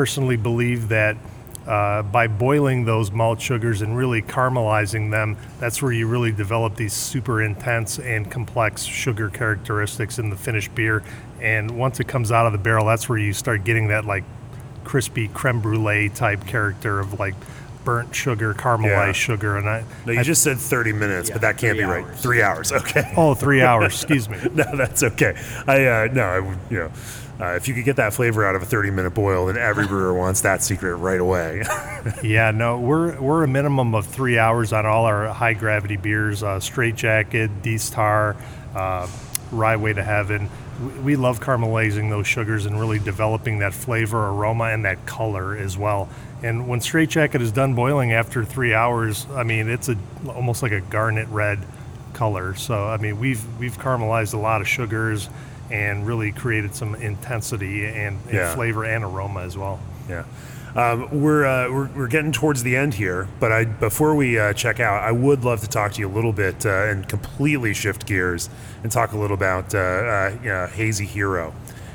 [0.00, 1.16] personally believe that
[1.66, 6.76] uh, by boiling those malt sugars and really caramelizing them, that's where you really develop
[6.76, 11.02] these super intense and complex sugar characteristics in the finished beer.
[11.40, 14.24] And once it comes out of the barrel, that's where you start getting that like
[14.84, 17.34] crispy creme brulee type character of like
[17.86, 19.12] burnt sugar, caramelized Yeah.
[19.12, 19.82] sugar, and I.
[20.04, 22.06] No, you I- just said 30 minutes, but that can't three be right.
[22.16, 22.70] Three hours.
[22.82, 23.14] Okay.
[23.16, 23.94] oh, three hours.
[23.94, 24.36] Excuse me.
[24.52, 25.34] no, that's okay.
[25.66, 26.90] I uh, no, I would you know.
[27.38, 29.86] Uh, if you could get that flavor out of a 30 minute boil, then every
[29.86, 31.62] brewer wants that secret right away.
[32.22, 36.40] Yeah, no, we're we're a minimum of three hours on all our high gravity beers.
[36.40, 38.36] Uh, Straight Jacket, Deth's Tar,
[38.76, 39.08] uh,
[39.50, 40.48] Ryeway to Heaven.
[40.80, 45.56] We, we love caramelizing those sugars and really developing that flavor, aroma, and that color
[45.56, 46.08] as well.
[46.44, 49.96] And when Straight Jacket is done boiling after three hours, I mean it's a
[50.28, 51.58] almost like a garnet red
[52.12, 52.54] color.
[52.54, 55.28] So I mean we've we've caramelized a lot of sugars
[55.70, 58.54] and really created some intensity and, and Yeah.
[58.54, 59.80] flavor and aroma as well.
[60.08, 60.24] Yeah.
[60.74, 64.52] Um, we're, uh, we're we're getting towards the end here, but I before we uh,
[64.52, 67.72] check out, I would love to talk to you a little bit uh, and completely
[67.72, 68.50] shift gears
[68.82, 71.54] and talk a little about uh, uh, you know, Hazy Hero.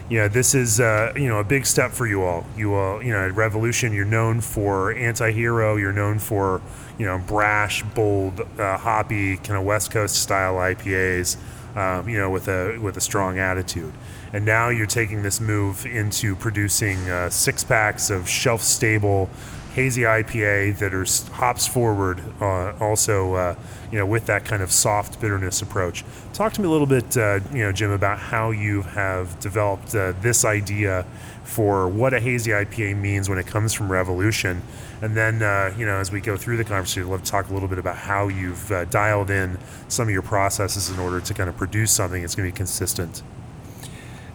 [0.10, 2.44] You know, this is uh, you know a big step for you all.
[2.58, 5.76] You all, you know, at Revolution, you're known for anti-hero.
[5.78, 6.60] You're known for
[6.98, 11.38] you know brash, bold, uh, hoppy, kind of West Coast style IPAs.
[11.76, 13.94] Um, you know, with a with a strong attitude.
[14.34, 19.30] And now you're taking this move into producing uh, six packs of shelf stable
[19.74, 23.56] hazy IPA that are hops forward, uh, also, uh,
[23.92, 26.04] you know, with that kind of soft bitterness approach.
[26.34, 29.96] Talk to me a little bit, uh, you know, Jim, about how you have developed
[29.96, 31.06] uh, this idea
[31.52, 34.62] for what a hazy IPA means when it comes from Revolution.
[35.02, 37.50] And then, uh, you know, as we go through the conversation, I'd love to talk
[37.50, 39.58] a little bit about how you've uh, dialed in
[39.90, 42.58] some of your processes in order to kind of produce something that's going to be
[42.58, 43.22] consistent.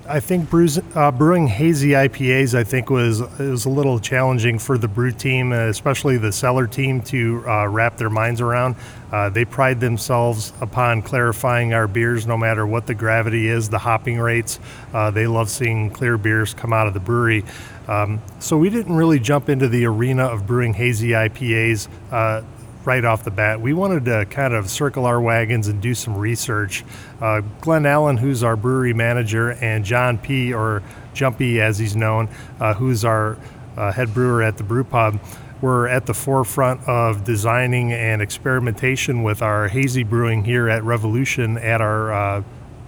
[0.09, 4.59] I think brews, uh, brewing hazy IPAs, I think was it was a little challenging
[4.59, 8.77] for the brew team, uh, especially the cellar team, to uh, wrap their minds around.
[9.11, 13.79] Uh, they pride themselves upon clarifying our beers, no matter what the gravity is, the
[13.79, 14.61] hopping rates.
[14.93, 17.45] Uh, they love seeing clear beers come out of the brewery.
[17.89, 21.89] Um, so we didn't really jump into the arena of brewing hazy IPAs.
[22.87, 23.61] Right off the bat.
[23.61, 26.85] We wanted to kind of circle our wagons and do some research.
[27.21, 32.29] Uh, Glenn Allen, who's our brewery manager, and John P., or Jumpy as he's known,
[32.61, 33.39] uh, who's our
[33.77, 35.19] uh, head brewer at the brew pub,
[35.61, 41.59] were at the forefront of designing and experimentation with our hazy brewing here at Revolution
[41.59, 42.43] at our uh,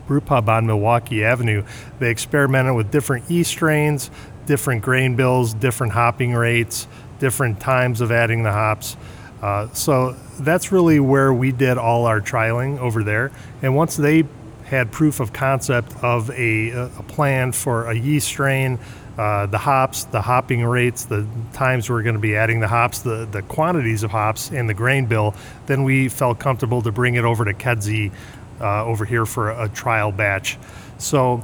[0.07, 1.65] brew pub on Milwaukee Avenue.
[1.99, 4.13] They experimented with different yeast strains,
[4.47, 6.87] different grain bills, different hopping rates,
[7.19, 8.97] different times of adding the hops.
[9.43, 13.31] Uh, so that's really where we did all our trialing over there.
[13.63, 14.25] And once they
[14.65, 18.79] had proof of concept of a, a plan for a yeast strain,
[19.17, 23.01] uh, the hops, the hopping rates, the times we're going to be adding the hops,
[23.01, 25.35] the, the quantities of hops, and the grain bill,
[25.67, 28.13] then we felt comfortable to bring it over to Kedzie
[28.61, 30.57] uh, over here for a, a trial batch.
[30.99, 31.39] So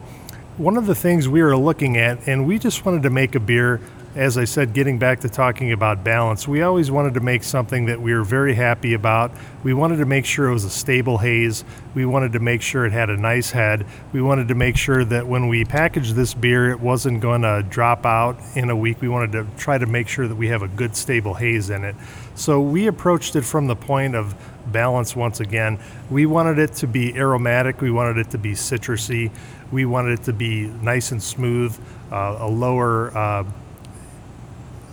[0.57, 3.41] one of the things we were looking at, and we just wanted to make a
[3.41, 3.81] beer,
[4.15, 7.87] as I said, getting back to talking about balance, we always wanted to make something
[7.87, 9.33] that we were very happy about.
[9.65, 11.65] We wanted to make sure it was a stable haze.
[11.95, 13.85] We wanted to make sure it had a nice head.
[14.13, 17.65] We wanted to make sure that when we packaged this beer, it wasn't going to
[17.69, 19.01] drop out in a week.
[19.01, 21.83] We wanted to try to make sure that we have a good, stable haze in
[21.83, 21.97] it.
[22.37, 24.37] So we approached it from the point of
[24.67, 25.79] balance once again.
[26.09, 29.33] We wanted it to be aromatic, we wanted it to be citrusy,
[29.73, 31.77] we wanted it to be nice and smooth,
[32.13, 33.45] uh, a lower, uh,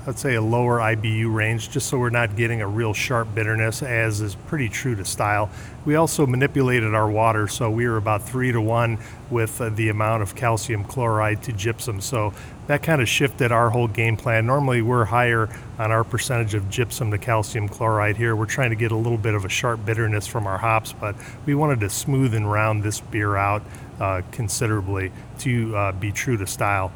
[0.08, 3.84] I'd say a lower IBU range, just so we're not getting a real sharp bitterness,
[3.84, 5.52] as is pretty true to style.
[5.86, 8.97] We also manipulated our water, so we were about three to one
[9.30, 12.02] with uh, the amount of calcium chloride to gypsum.
[12.02, 12.34] So
[12.66, 14.47] that kind of shifted our whole game plan.
[14.47, 18.36] Normally, we're higher on our percentage of gypsum to calcium chloride here.
[18.36, 21.16] We're trying to get a little bit of a sharp bitterness from our hops, but
[21.45, 23.62] we wanted to smooth and round this beer out
[23.99, 26.91] uh, considerably to uh, be true to style.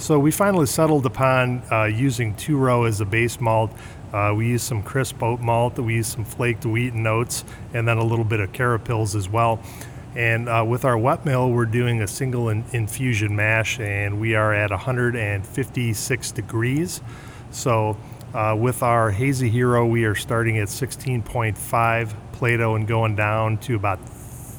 [0.00, 3.70] So we finally settled upon uh, using two row as a base malt.
[4.14, 7.44] Uh, we used some crisp oat malt, we used some flaked wheat and oats,
[7.74, 9.60] and then a little bit of carapils as well.
[10.16, 14.34] And uh, with our wet mill, we're doing a single in- infusion mash, and we
[14.34, 17.02] are at 156 degrees.
[17.50, 17.98] So
[18.32, 23.76] uh, with our Hazy Hero, we are starting at 16.5 Plato and going down to
[23.76, 23.98] about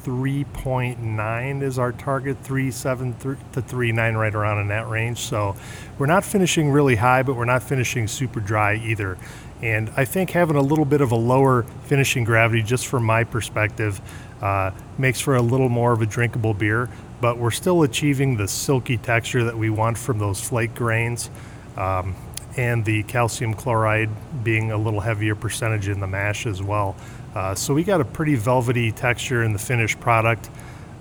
[0.04, 5.18] 3.9 is our target, 3.7 th- to 3.9, right around in that range.
[5.18, 5.56] So
[5.98, 9.16] we're not finishing really high, but we're not finishing super dry either.
[9.62, 13.22] And I think having a little bit of a lower finishing gravity, just from my
[13.22, 14.00] perspective,
[14.40, 16.88] uh, makes for a little more of a drinkable beer.
[17.20, 21.30] But we're still achieving the silky texture that we want from those flake grains.
[21.76, 22.16] Um,
[22.56, 24.10] and the calcium chloride
[24.44, 26.96] being a little heavier percentage in the mash as well.
[27.34, 30.50] Uh, so we got a pretty velvety texture in the finished product.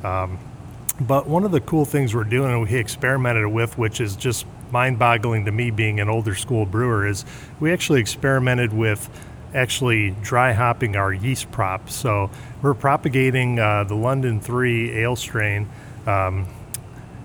[0.03, 0.37] Um,
[0.99, 4.45] But one of the cool things we're doing, and we experimented with, which is just
[4.71, 7.25] mind boggling to me being an older school brewer, is
[7.59, 9.09] we actually experimented with
[9.53, 11.89] actually dry hopping our yeast prop.
[11.89, 12.29] So
[12.61, 15.67] we're propagating uh, the London 3 ale strain.
[16.05, 16.45] Um,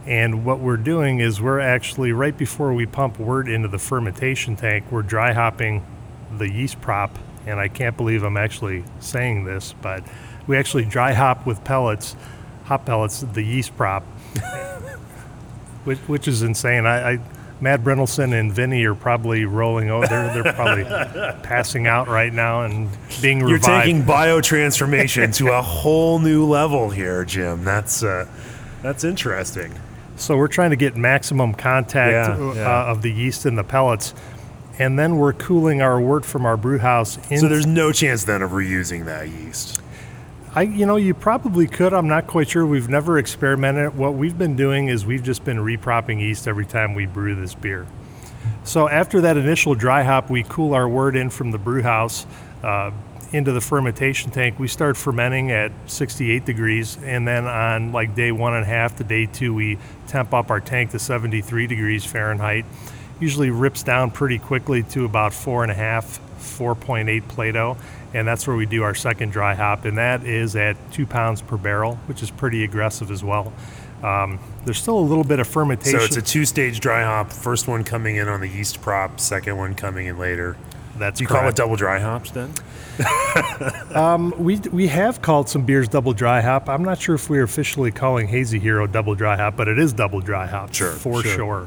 [0.07, 4.57] and what we're doing is we're actually, right before we pump wort into the fermentation
[4.57, 5.85] tank, we're dry hopping
[6.39, 7.19] the yeast prop.
[7.47, 10.03] And I can't believe I'm actually saying this, but
[10.47, 12.17] we actually dry hop with pellets,
[12.65, 14.03] hop pellets, the yeast prop,
[15.85, 16.87] which, which is insane.
[16.87, 17.21] I, I
[17.61, 20.07] Matt Brynildson and Vinny are probably rolling over.
[20.07, 20.85] They're, they're probably
[21.43, 22.91] passing out right now and
[23.23, 23.67] being revived.
[23.67, 27.65] You're taking biotransformation to a whole new level here, Jim.
[27.65, 28.27] That's uh,
[28.83, 29.73] that's interesting.
[30.17, 34.15] So we're trying to get maximum contact Yeah, uh, of the yeast in the pellets,
[34.79, 37.19] and then we're cooling our wort from our brew house.
[37.31, 39.81] In, So there's no chance then of reusing that yeast.
[40.55, 41.93] I, you know, you probably could.
[41.93, 42.65] I'm not quite sure.
[42.65, 43.95] We've never experimented.
[43.97, 47.55] What we've been doing is we've just been repropping yeast every time we brew this
[47.55, 47.87] beer.
[48.65, 52.27] So after that initial dry hop, we cool our wort in from the brew house
[52.63, 52.91] uh,
[53.33, 54.59] into the fermentation tank.
[54.59, 58.97] We start fermenting at 68 degrees, and then on like day one and a half
[58.97, 62.65] to day two, we temp up our tank to 73 degrees Fahrenheit.
[63.21, 67.77] Usually rips down pretty quickly to about four and a half, 4.8 Plato,
[68.13, 71.41] and that's where we do our second dry hop, and that is at two pounds
[71.43, 73.53] per barrel, which is pretty aggressive as well.
[74.03, 75.99] Um, there's still a little bit of fermentation.
[75.99, 77.33] So it's a two-stage dry hop.
[77.33, 79.19] First one coming in on the yeast prop.
[79.19, 80.57] Second one coming in later.
[80.99, 82.53] that's you call it double dry hops then?
[84.39, 86.69] We we have called some beers double dry hop.
[86.69, 89.93] I'm not sure if we're officially calling Hazy Hero double dry hop, but it is
[89.95, 91.35] double dry hop Sure, for sure.
[91.35, 91.67] sure.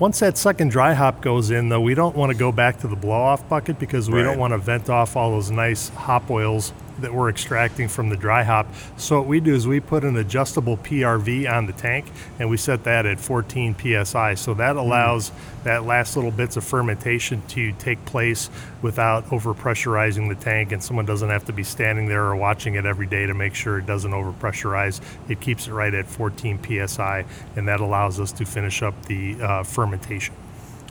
[0.00, 2.88] Once that second dry hop goes in, though, we don't want to go back to
[2.88, 4.24] the blow off bucket because we Right.
[4.24, 6.72] don't want to vent off all those nice hop oils
[7.02, 8.66] that we're extracting from the dry hop.
[8.96, 12.06] So what we do is we put an adjustable PRV on the tank
[12.38, 14.34] and we set that at 14 psi.
[14.34, 15.32] So that allows
[15.64, 18.50] that last little bits of fermentation to take place
[18.82, 22.86] without overpressurizing the tank, and someone doesn't have to be standing there or watching it
[22.86, 25.00] every day to make sure it doesn't overpressurize.
[25.28, 27.24] It keeps it right at 14 psi,
[27.56, 30.34] and that allows us to finish up the uh, fermentation.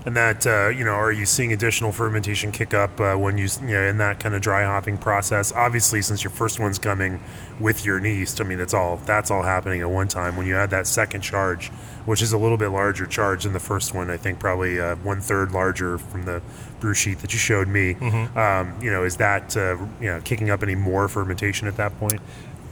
[0.10, 3.47] And that uh, you know, are you seeing additional fermentation kick up uh, when you
[3.62, 5.53] you know in that kind of dry hopping process?
[5.53, 7.22] Obviously, since your first one's coming
[7.60, 10.36] with your yeast, I mean, it's all that's all happening at one time.
[10.36, 11.68] When you add that second charge,
[12.07, 14.95] which is a little bit larger charge than the first one, I think probably uh,
[14.95, 16.41] one third larger from the
[16.80, 17.93] brew sheet that you showed me.
[18.36, 21.95] Um, you know, is that uh, you know kicking up any more fermentation at that
[21.99, 22.20] point?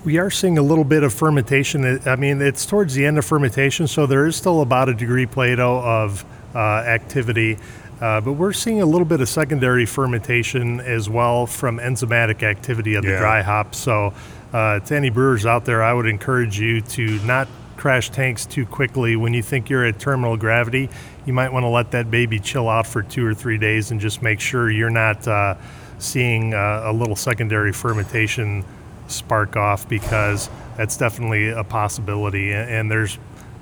[0.03, 2.01] We are seeing a little bit of fermentation.
[2.07, 5.27] I mean, it's towards the end of fermentation, so there is still about a degree
[5.27, 6.25] Plato of
[6.61, 7.57] activity.
[7.99, 12.93] Uh, but we're seeing a little bit of secondary fermentation as well from enzymatic activity
[12.95, 13.19] of the Yeah.
[13.19, 13.73] dry hop.
[13.73, 14.13] So,
[14.53, 18.65] uh, to any brewers out there, I would encourage you to not crash tanks too
[18.65, 19.15] quickly.
[19.15, 20.89] When you think you're at terminal gravity,
[21.25, 23.99] you might want to let that baby chill out for two or three days and
[23.99, 25.55] just make sure you're not uh,
[25.99, 28.63] seeing uh, a little secondary fermentation
[29.07, 32.51] spark off because that's definitely a possibility.
[32.51, 33.17] And, and there's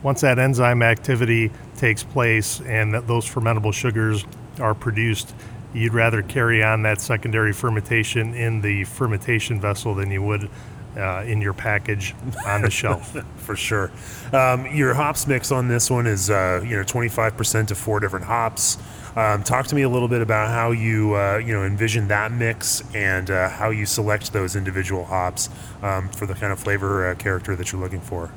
[0.05, 4.23] once that enzyme activity takes place and that those fermentable sugars
[4.59, 5.33] are produced,
[5.73, 10.47] you'd rather carry on that secondary fermentation in the fermentation vessel than you would
[10.95, 12.13] uh, in your package
[12.45, 13.17] on the shelf.
[13.37, 13.91] for sure.
[14.31, 18.27] Um, your hops mix on this one is uh, you know 25% of four different
[18.27, 18.77] hops.
[19.15, 22.31] Um, talk to me a little bit about how you uh, you know envision that
[22.31, 25.49] mix and uh, how you select those individual hops
[25.81, 28.29] um, for the kind of flavor uh, character that you're looking for.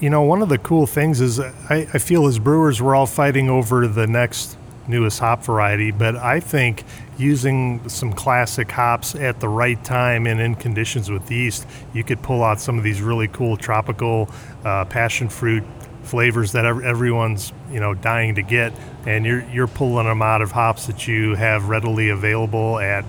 [0.00, 3.06] You know, one of the cool things is I, I feel as brewers, we're all
[3.06, 6.84] fighting over the next newest hop variety, but I think
[7.16, 12.20] using some classic hops at the right time and in conditions with yeast, you could
[12.22, 14.28] pull out some of these really cool tropical
[14.64, 15.64] uh, passion fruit
[16.02, 18.72] flavors that everyone's you know dying to get,
[19.06, 23.04] and you're you're pulling them out of hops that you have readily available at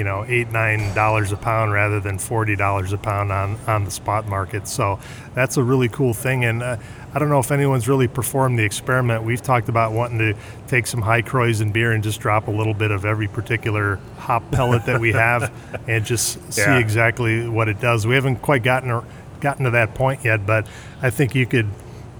[0.00, 3.84] you know eight nine dollars a pound rather than forty dollars a pound on on
[3.84, 4.66] the spot market.
[4.66, 4.98] So
[5.34, 6.78] that's a really cool thing, and uh,
[7.12, 9.24] I don't know if anyone's really performed the experiment.
[9.24, 10.34] We've talked about wanting to
[10.68, 14.50] take some high krausen beer and just drop a little bit of every particular hop
[14.50, 15.52] pellet that we have,
[15.86, 16.78] and just see Yeah.
[16.78, 18.06] exactly what it does.
[18.06, 19.02] We haven't quite gotten
[19.42, 20.66] gotten to that point yet, but
[21.02, 21.68] I think you could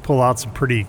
[0.02, 0.86] pull out some pretty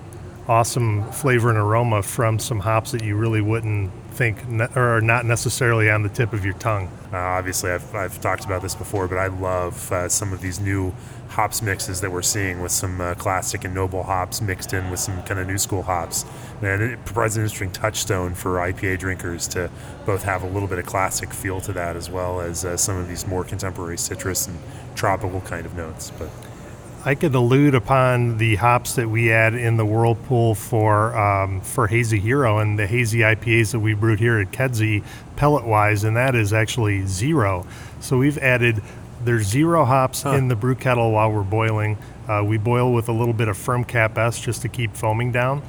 [0.49, 5.01] awesome flavor and aroma from some hops that you really wouldn't think ne- or are
[5.01, 6.87] not necessarily on the tip of your tongue.
[7.11, 10.59] Uh, obviously, I've, I've talked about this before, but I love uh, some of these
[10.59, 10.93] new
[11.29, 14.99] hops mixes that we're seeing with some uh, classic and noble hops mixed in with
[14.99, 16.23] some kind of new school hops.
[16.61, 19.71] And it provides an interesting touchstone for IPA drinkers to
[20.05, 22.97] both have a little bit of classic feel to that as well as uh, some
[22.97, 24.59] of these more contemporary citrus and
[24.93, 26.11] tropical kind of notes.
[26.19, 26.29] But
[27.03, 31.87] I could allude upon the hops that we add in the whirlpool for um, for
[31.87, 35.03] Hazy Hero and the hazy IPAs that we brewed here at Kedzie,
[35.35, 37.65] pellet wise, and that is actually zero.
[38.01, 38.83] So we've added
[39.23, 41.97] there's zero hops in the brew kettle while we're boiling.
[42.27, 45.63] Uh, we boil with a little bit of FermCap S just to keep foaming down.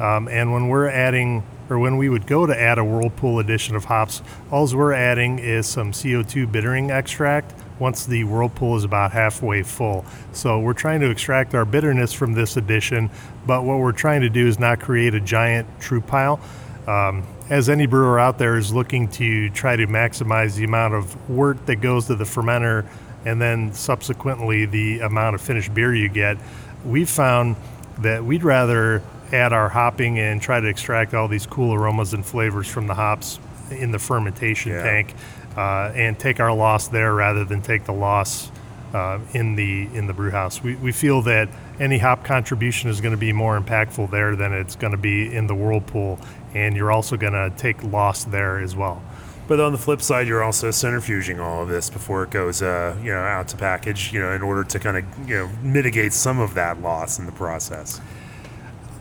[0.00, 3.76] Um, and when we're adding, or when we would go to add a whirlpool addition
[3.76, 9.12] of hops, all we're adding is some CO2 bittering extract once the whirlpool is about
[9.12, 10.04] halfway full.
[10.32, 13.10] So we're trying to extract our bitterness from this addition,
[13.46, 16.40] but what we're trying to do is not create a giant trub pile.
[16.86, 21.30] Um, as any brewer out there is looking to try to maximize the amount of
[21.30, 22.86] wort that goes to the fermenter
[23.24, 26.38] and then subsequently the amount of finished beer you get,
[26.84, 27.56] we've found
[27.98, 29.02] that we'd rather
[29.32, 32.94] add our hopping and try to extract all these cool aromas and flavors from the
[32.94, 33.38] hops
[33.70, 34.82] in the fermentation Yeah.
[34.82, 35.14] tank
[35.58, 38.52] uh, and take our loss there rather than take the loss
[38.94, 40.62] uh, in the in the brew house.
[40.62, 41.48] We, we feel that
[41.80, 45.34] any hop contribution is going to be more impactful there than it's going to be
[45.34, 46.20] in the whirlpool,
[46.54, 49.02] and you're also going to take loss there as well.
[49.48, 52.96] But on the flip side, you're also centrifuging all of this before it goes, uh,
[53.02, 56.12] you know, out to package, you know, in order to kind of, you know, mitigate
[56.12, 58.00] some of that loss in the process.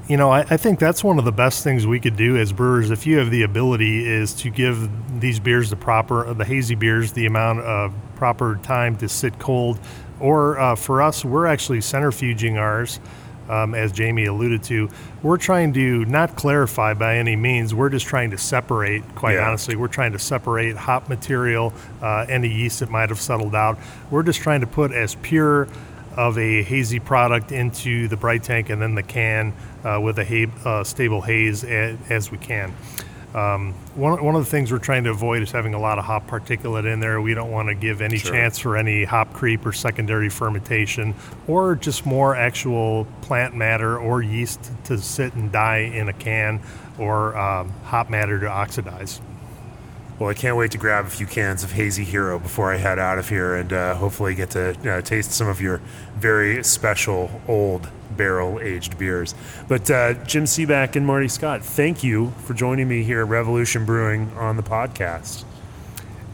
[0.07, 2.53] You know, I, I think that's one of the best things we could do as
[2.53, 4.89] brewers, if you have the ability, is to give
[5.19, 9.77] these beers the proper, the hazy beers, the amount of proper time to sit cold.
[10.21, 13.01] Or uh, for us, we're actually centrifuging ours,
[13.49, 14.89] um, as Jamie alluded to.
[15.23, 17.73] We're trying to not clarify by any means.
[17.75, 19.03] We're just trying to separate.
[19.13, 19.47] Quite Yeah.
[19.49, 23.77] honestly, we're trying to separate hop material, uh, any yeast that might have settled out.
[24.09, 25.67] We're just trying to put as pure
[26.17, 29.53] of a hazy product into the bright tank and then the can
[29.85, 32.73] uh, with a ha- uh, stable haze a- as we can.
[33.35, 36.05] Um, one, one of the things we're trying to avoid is having a lot of
[36.05, 37.21] hop particulate in there.
[37.21, 38.31] We don't want to give any Sure.
[38.31, 41.13] chance for any hop creep or secondary fermentation
[41.45, 46.61] or just more actual plant matter or yeast to sit and die in a can
[46.97, 49.21] or um, hop matter to oxidize.
[50.19, 52.97] Well, I can't wait to grab a few cans of Hazy Hero before I head
[52.97, 55.79] out of here and uh, hopefully get to uh, taste some of your
[56.15, 59.35] very special old barrel aged beers.
[59.67, 63.85] But uh, Jim Cibak and Marty Scott, thank you for joining me here at Revolution
[63.85, 65.43] Brewing on the podcast.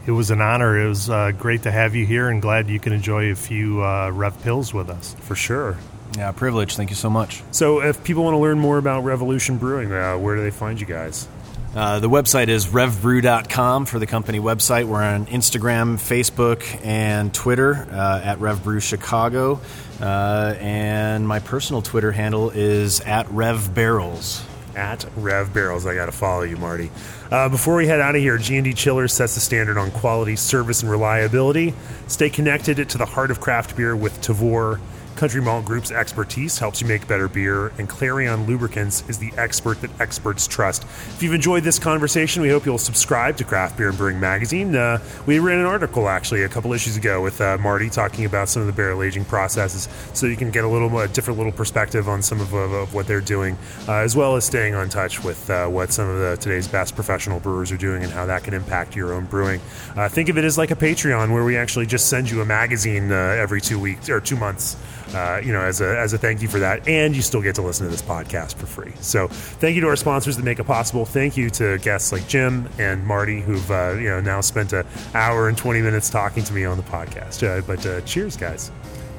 [0.06, 0.80] It was an honor.
[0.80, 3.84] It was uh, great to have you here and glad you can enjoy a few
[3.84, 5.14] uh, Rev Pils with us.
[5.20, 5.76] For sure.
[6.16, 6.76] Yeah, privilege.
[6.76, 7.42] Thank you so much.
[7.50, 10.80] So, if people want to learn more about Revolution Brewing, uh, where do they find
[10.80, 11.28] you guys?
[11.74, 14.84] Uh, the website is revbrew.com for the company website.
[14.86, 19.60] We're on Instagram, Facebook, and Twitter uh, at RevBrew Chicago.
[20.00, 24.44] Uh, and my personal Twitter handle is at RevBarrels.
[24.76, 25.86] at Rev Barrels.
[25.86, 26.90] I got to follow you, Marty.
[27.30, 30.82] Uh, before we head out of here, G&D Chillers sets the standard on quality, service,
[30.82, 31.74] and reliability.
[32.06, 34.80] Stay connected to the heart of craft beer with Tavour.
[35.24, 39.80] Country Malt Group's expertise helps you make better beer, and Clarion Lubricants is the expert
[39.80, 40.82] that experts trust.
[40.82, 44.76] If you've enjoyed this conversation, we hope you'll subscribe to Craft Beer and Brewing Magazine.
[44.76, 48.50] Uh, we ran an article actually a couple issues ago with uh, Marty talking about
[48.50, 51.54] some of the barrel aging processes, so you can get a little more different little
[51.54, 53.56] perspective on some of, of, of what they're doing,
[53.88, 56.94] uh, as well as staying on touch with uh, what some of the today's best
[56.94, 59.58] professional brewers are doing and how that can impact your own brewing.
[59.96, 62.44] Uh, think of it as like a Patreon where we actually just send you a
[62.44, 64.76] magazine uh, every two weeks or two months.
[65.14, 67.54] Uh, you know, as a, as a thank you for that, and you still get
[67.54, 68.92] to listen to this podcast for free.
[69.00, 71.04] So, thank you to our sponsors that make it possible.
[71.04, 74.86] Thank you to guests like Jim and Marty, who've uh, you know now spent an
[75.14, 77.42] hour and twenty minutes talking to me on the podcast.
[77.46, 78.70] Uh, but uh, cheers, guys.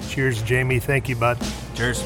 [0.10, 0.80] Cheers, Jamie.
[0.80, 1.38] Thank you, bud.
[1.76, 2.04] Cheers.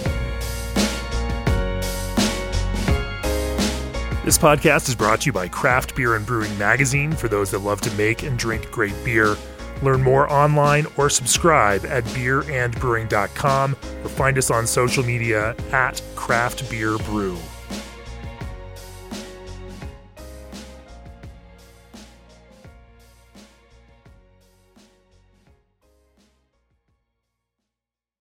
[4.26, 7.60] This podcast is brought to you by Craft Beer and Brewing Magazine for those that
[7.60, 9.36] love to make and drink great beer.
[9.82, 16.70] Learn more online or subscribe at beerandbrewing.com or find us on social media at Craft
[16.70, 17.38] Beer Brew.